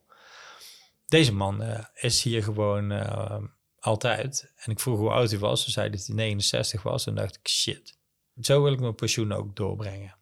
[1.06, 3.44] Deze man eh, is hier gewoon eh,
[3.80, 4.54] altijd.
[4.56, 5.64] En ik vroeg hoe oud hij was.
[5.64, 7.08] Ze zei dat hij 69 was.
[7.08, 7.98] En dacht ik, shit.
[8.42, 10.16] Zo wil ik mijn pensioen ook doorbrengen.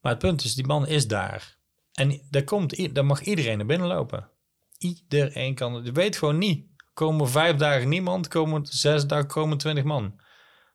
[0.00, 1.58] Maar het punt is, die man is daar.
[1.92, 4.30] En daar, komt, daar mag iedereen naar binnen lopen.
[4.78, 5.92] Iedereen kan het.
[5.92, 6.66] Weet gewoon niet.
[7.00, 10.20] Komen vijf dagen niemand, komen zes dagen komen twintig man.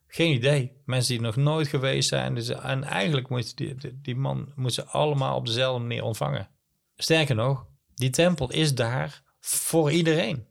[0.08, 0.72] Geen idee.
[0.86, 2.36] Mensen die nog nooit geweest zijn.
[2.36, 6.50] Dus, en eigenlijk moet die, die, man moet ze allemaal op dezelfde manier ontvangen.
[6.96, 7.66] Sterker nog,
[7.96, 10.46] die tempel is daar voor iedereen.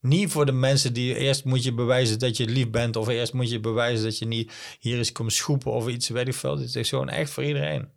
[0.00, 2.96] Niet voor de mensen die eerst moet je bewijzen dat je lief bent.
[2.96, 6.28] Of eerst moet je bewijzen dat je niet hier is komt schoepen of iets, weet
[6.28, 6.56] ik veel.
[6.56, 7.88] Dit is gewoon echt voor iedereen.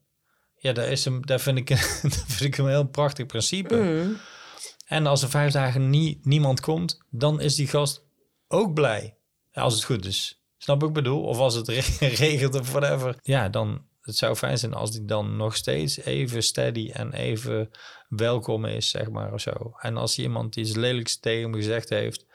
[0.57, 1.77] Ja, dat, is een, dat, vind, ik,
[2.27, 3.75] vind ik een heel prachtig principe.
[3.75, 4.17] Mm.
[4.85, 8.05] En als er vijf dagen nie, niemand komt, dan is die gast
[8.47, 9.17] ook blij.
[9.53, 10.43] Als het goed is.
[10.57, 11.23] Snap ik bedoel?
[11.23, 11.67] Of als het
[11.99, 13.19] regent of whatever.
[13.21, 17.69] Ja, dan het zou fijn zijn als die dan nog steeds even steady en even
[18.07, 19.75] welkom is, zeg maar, of zo.
[19.79, 22.25] En als iemand iets lelijks tegen hem gezegd heeft,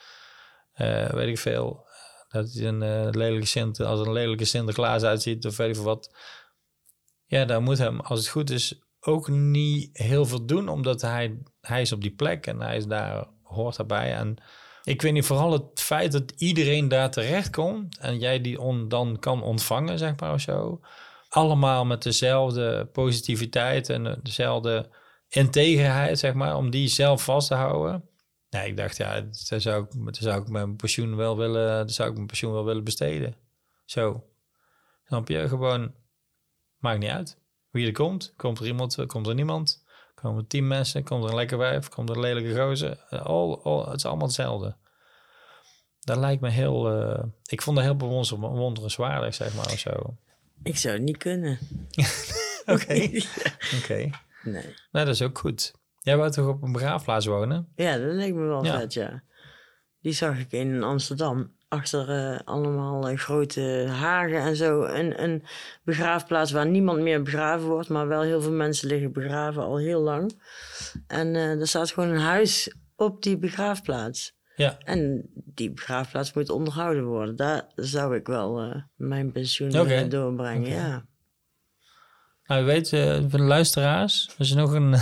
[0.75, 1.87] uh, weet ik veel,
[2.29, 6.17] dat hij een uh, lelijke Sint, als een lelijke Sinterklaas uitziet of weet ik wat.
[7.27, 11.39] Ja, dan moet hem, als het goed is, ook niet heel veel doen, omdat hij,
[11.61, 14.15] hij is op die plek en hij is daar, hoort daarbij.
[14.15, 14.37] En
[14.85, 18.89] ik weet niet, vooral het feit dat iedereen daar terecht komt en jij die on,
[18.89, 20.81] dan kan ontvangen, zeg maar, of zo
[21.31, 24.89] allemaal met dezelfde positiviteit en dezelfde
[25.29, 28.09] integerheid, zeg maar, om die zelf vast te houden.
[28.51, 32.09] Nee, ik dacht, ja, daar zou ik, daar zou ik mijn pensioen wel willen, zou
[32.09, 33.35] ik mijn pensioen wel willen besteden.
[33.85, 34.25] Zo.
[35.05, 35.49] Snap je?
[35.49, 35.95] Gewoon,
[36.79, 37.40] maakt niet uit.
[37.71, 39.85] Wie er komt, komt er iemand, komt er niemand.
[40.15, 42.99] Komen tien mensen, komt er een lekker wijf, komt er een lelijke gozer.
[43.09, 44.77] All, all, het is allemaal hetzelfde.
[46.01, 50.17] Dat lijkt me heel, uh, ik vond het heel bewonderenswaardig, zeg maar, of zo.
[50.63, 51.59] Ik zou het niet kunnen.
[52.67, 53.11] Oké.
[53.83, 54.11] Oké.
[54.43, 54.75] Nee.
[54.91, 55.73] Nou, dat is ook goed.
[55.99, 57.73] Jij wou toch op een begraafplaats wonen?
[57.75, 59.23] Ja, dat leek me wel vet, ja.
[60.01, 61.53] Die zag ik in Amsterdam.
[61.71, 64.83] Achter uh, allemaal uh, grote hagen en zo.
[64.83, 65.43] Een, een
[65.85, 70.01] begraafplaats waar niemand meer begraven wordt, maar wel heel veel mensen liggen begraven al heel
[70.01, 70.41] lang.
[71.07, 74.39] En uh, er staat gewoon een huis op die begraafplaats.
[74.57, 74.79] Ja.
[74.79, 77.37] En die begraafplaats moet onderhouden worden.
[77.37, 80.09] Daar zou ik wel mijn pensioen okay.
[80.09, 80.89] doorbrengen, okay.
[80.89, 81.05] ja.
[82.51, 84.95] Nou, weet, uh, voor de luisteraars, als je nog een,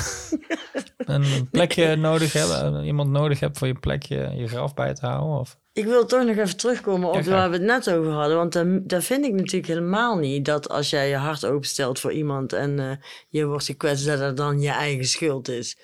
[1.15, 5.07] een plekje nodig hebt, eh, iemand nodig hebt voor je plekje, je graf bij te
[5.07, 5.59] houden, of...
[5.79, 8.37] Ik wil toch nog even terugkomen op waar we het net over hadden.
[8.37, 8.53] Want
[8.91, 12.79] daar vind ik natuurlijk helemaal niet dat als jij je hart openstelt voor iemand en
[12.79, 12.91] uh,
[13.29, 15.79] je wordt gekwetst, dat dat dan je eigen schuld is.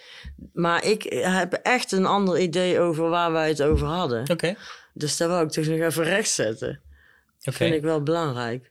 [0.52, 4.30] Maar ik heb echt een ander idee over waar wij het over hadden.
[4.30, 4.54] Oké.
[4.92, 6.80] Dus daar wou ik toch nog even recht zetten.
[7.40, 8.70] Dat vind ik wel belangrijk.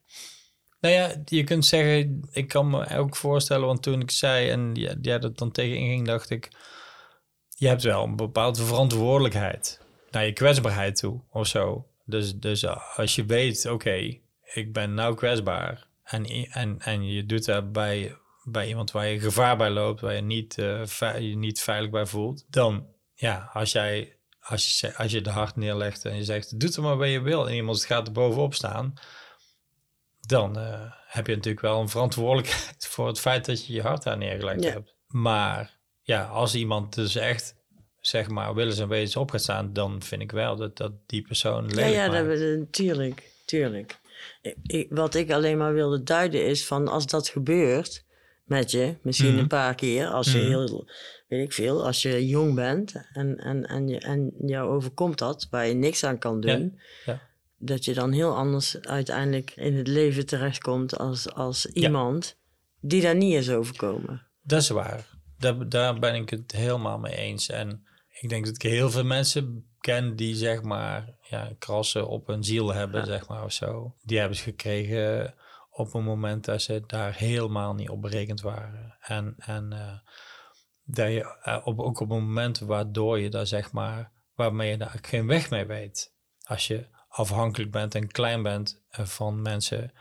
[0.79, 4.69] Nou ja, je kunt zeggen, ik kan me ook voorstellen, want toen ik zei en
[4.73, 6.49] jij ja, dat dan tegen inging, dacht ik,
[7.49, 9.81] je hebt wel een bepaalde verantwoordelijkheid
[10.13, 11.87] naar je kwetsbaarheid toe of zo.
[12.05, 14.17] Dus, dus als je weet, oké,
[14.53, 19.19] ik ben nou kwetsbaar en, en, en je doet dat bij, bij iemand waar je
[19.19, 20.85] gevaar bij loopt, waar je niet, uh,
[21.19, 25.55] je niet veilig bij voelt, dan ja, als jij als je, als je de hart
[25.55, 28.53] neerlegt en je zegt, doe het maar wat je wil en iemand gaat er bovenop
[28.53, 28.93] staan,
[30.19, 34.03] dan uh, heb je natuurlijk wel een verantwoordelijkheid voor het feit dat je je hart
[34.03, 34.95] daar neergelegd hebt.
[35.07, 37.55] Maar ja, als iemand dus echt
[38.05, 41.21] zeg maar willens en wezens op gaat staan, dan vind ik wel dat, dat die
[41.21, 43.99] persoon Ja, ja, dat, tuurlijk, tuurlijk.
[44.61, 48.03] Ik, wat ik alleen maar wilde duiden is van als dat gebeurt
[48.43, 49.39] met je, misschien mhm.
[49.39, 50.47] een paar keer, als je mhm.
[50.47, 50.87] heel,
[51.27, 55.47] weet ik veel, als je jong bent en, en, en, je, en jou overkomt dat,
[55.49, 57.21] waar je niks aan kan doen, ja.
[57.57, 62.37] dat je dan heel anders uiteindelijk in het leven terechtkomt als, als iemand
[62.79, 64.21] die daar niet is overkomen.
[64.41, 65.07] Dat is waar.
[65.37, 67.49] Daar, daar ben ik het helemaal mee eens.
[67.49, 67.85] En
[68.23, 72.43] ik denk dat ik heel veel mensen ken die zeg maar ja, krassen op hun
[72.43, 73.95] ziel hebben, zeg maar of zo.
[74.01, 75.35] Die hebben ze gekregen
[75.69, 78.97] op een moment dat ze daar helemaal niet op berekend waren.
[79.01, 79.93] En, en uh,
[80.83, 84.77] dat je uh, op, ook op een moment waardoor je daar zeg maar, waarmee je
[84.77, 86.13] daar geen weg mee weet.
[86.43, 89.93] Als je afhankelijk bent en klein bent uh, van mensen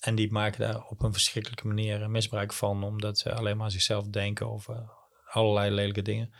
[0.00, 4.06] en die maken daar op een verschrikkelijke manier misbruik van, omdat ze alleen maar zichzelf
[4.06, 4.90] denken over
[5.24, 6.32] allerlei lelijke dingen.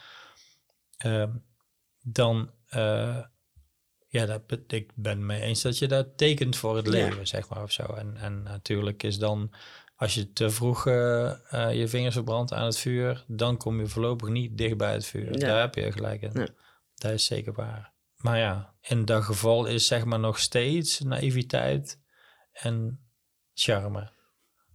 [1.01, 1.31] Ehm,
[2.03, 3.25] dan, uh,
[4.09, 7.63] ja, dat, ik ben mee eens dat je dat tekent voor het leven, zeg maar,
[7.63, 7.83] of zo.
[7.83, 9.53] En, en natuurlijk is dan,
[9.97, 13.87] als je te vroeg uh, uh, je vingers verbrandt aan het vuur, dan kom je
[13.87, 15.39] voorlopig niet dicht bij het vuur.
[15.39, 16.31] Daar heb je gelijk in.
[16.35, 16.49] Ja.
[16.95, 17.93] Dat is zeker waar.
[18.17, 22.01] Maar ja, in dat geval is zeg maar nog steeds naïviteit
[22.53, 23.01] en
[23.55, 24.13] charme.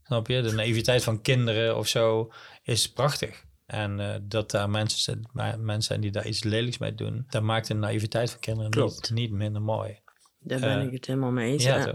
[0.03, 0.41] Snap je?
[0.41, 2.31] De naïviteit van kinderen of zo
[2.63, 3.45] is prachtig.
[3.65, 7.67] En uh, dat daar mensen, mensen zijn die daar iets lelijks mee doen, dat maakt
[7.67, 9.99] de naïviteit van kinderen niet, niet, minder mooi.
[10.39, 11.63] Daar ben uh, ik het helemaal mee eens.
[11.63, 11.87] Ja, ja.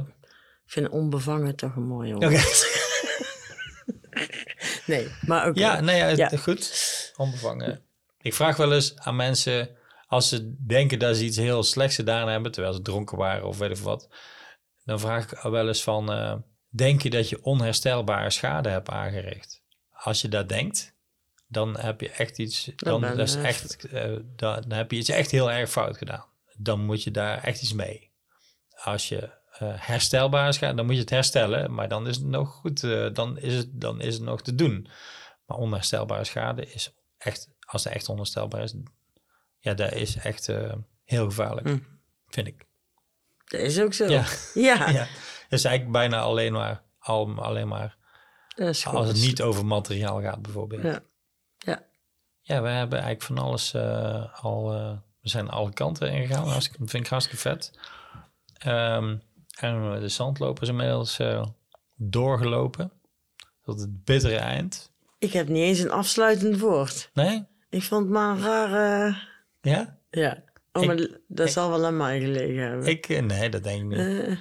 [0.64, 2.24] Ik vind onbevangen toch een mooie woord.
[2.24, 2.44] Okay.
[4.96, 5.56] nee, maar ook.
[5.56, 7.12] Ja, nee, ja, ja, goed.
[7.16, 7.82] Onbevangen.
[8.20, 9.68] Ik vraag wel eens aan mensen,
[10.06, 13.58] als ze denken dat ze iets heel slechts gedaan hebben, terwijl ze dronken waren of
[13.58, 14.08] weet ik wat,
[14.84, 16.34] dan vraag ik wel eens van, uh,
[16.68, 19.62] denk je dat je onherstelbare schade hebt aangericht?
[19.90, 20.94] Als je dat denkt,
[21.50, 24.02] dan heb je echt iets, dan, is echt, uh,
[24.36, 26.24] dan, dan, heb je iets echt heel erg fout gedaan.
[26.56, 28.10] Dan moet je daar echt iets mee.
[28.70, 29.30] Als je
[29.62, 33.12] uh, herstelbaar is, dan moet je het herstellen, maar dan is het nog goed, uh,
[33.12, 34.88] dan, is het, dan is het nog te doen.
[35.46, 38.74] Maar onherstelbare schade is echt, als het echt onherstelbaar is,
[39.58, 40.72] ja, dat is echt eh,
[41.04, 41.86] heel gevaarlijk, Mm.
[42.28, 42.64] vind ik.
[43.44, 44.06] Dat is ook zo.
[44.06, 44.24] Ja.
[44.54, 45.06] Ja,
[45.48, 47.96] is eigenlijk bijna alleen maar, al, alleen maar
[48.84, 50.82] als het niet over materiaal gaat bijvoorbeeld.
[50.82, 51.02] Ja.
[52.50, 54.72] Ja, we hebben eigenlijk van alles eh, al...
[54.74, 54.92] eh,
[55.22, 56.44] we zijn alle kanten ingegaan.
[56.44, 57.72] Dat vind ik hartstikke vet.
[58.58, 59.16] Ehm,
[59.58, 61.44] en de zandloper is inmiddels eh,
[61.94, 62.92] doorgelopen.
[63.64, 64.90] Tot het bittere eind.
[65.18, 67.10] Ik heb niet eens een afsluitend woord.
[67.14, 67.44] Nee?
[67.70, 69.16] Ik vond het maar een rare...
[69.60, 69.98] Ja?
[70.10, 70.42] Ja.
[70.72, 70.96] Oh, Ik- maar
[71.28, 72.86] dat ik- zal wel aan mij gelegen hebben.
[72.86, 74.38] Ik, nee, dat denk ik niet.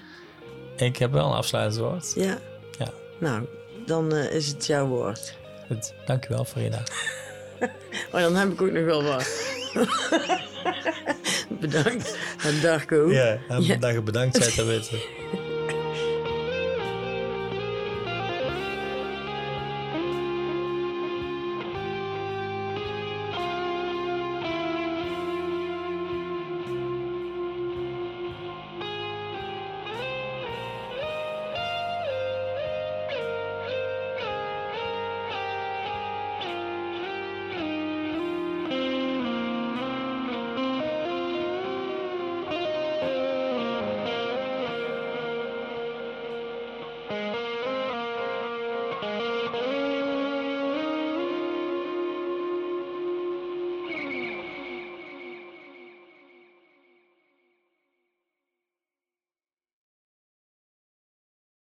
[0.81, 2.13] Ik heb wel een afsluitend woord.
[2.15, 2.37] ja.
[2.77, 2.87] Ja.
[3.19, 3.47] Nou,
[3.85, 5.37] dan is het jouw woord.
[5.67, 6.83] Goed, dankjewel Frida.
[8.13, 9.53] Oh, dan heb ik ook nog wel wat.
[11.61, 12.17] Bedankt.
[12.43, 13.11] En Darko.
[13.11, 13.75] Ja, en Ja.
[13.75, 15.48] dat je bedankt bent, dat weten we.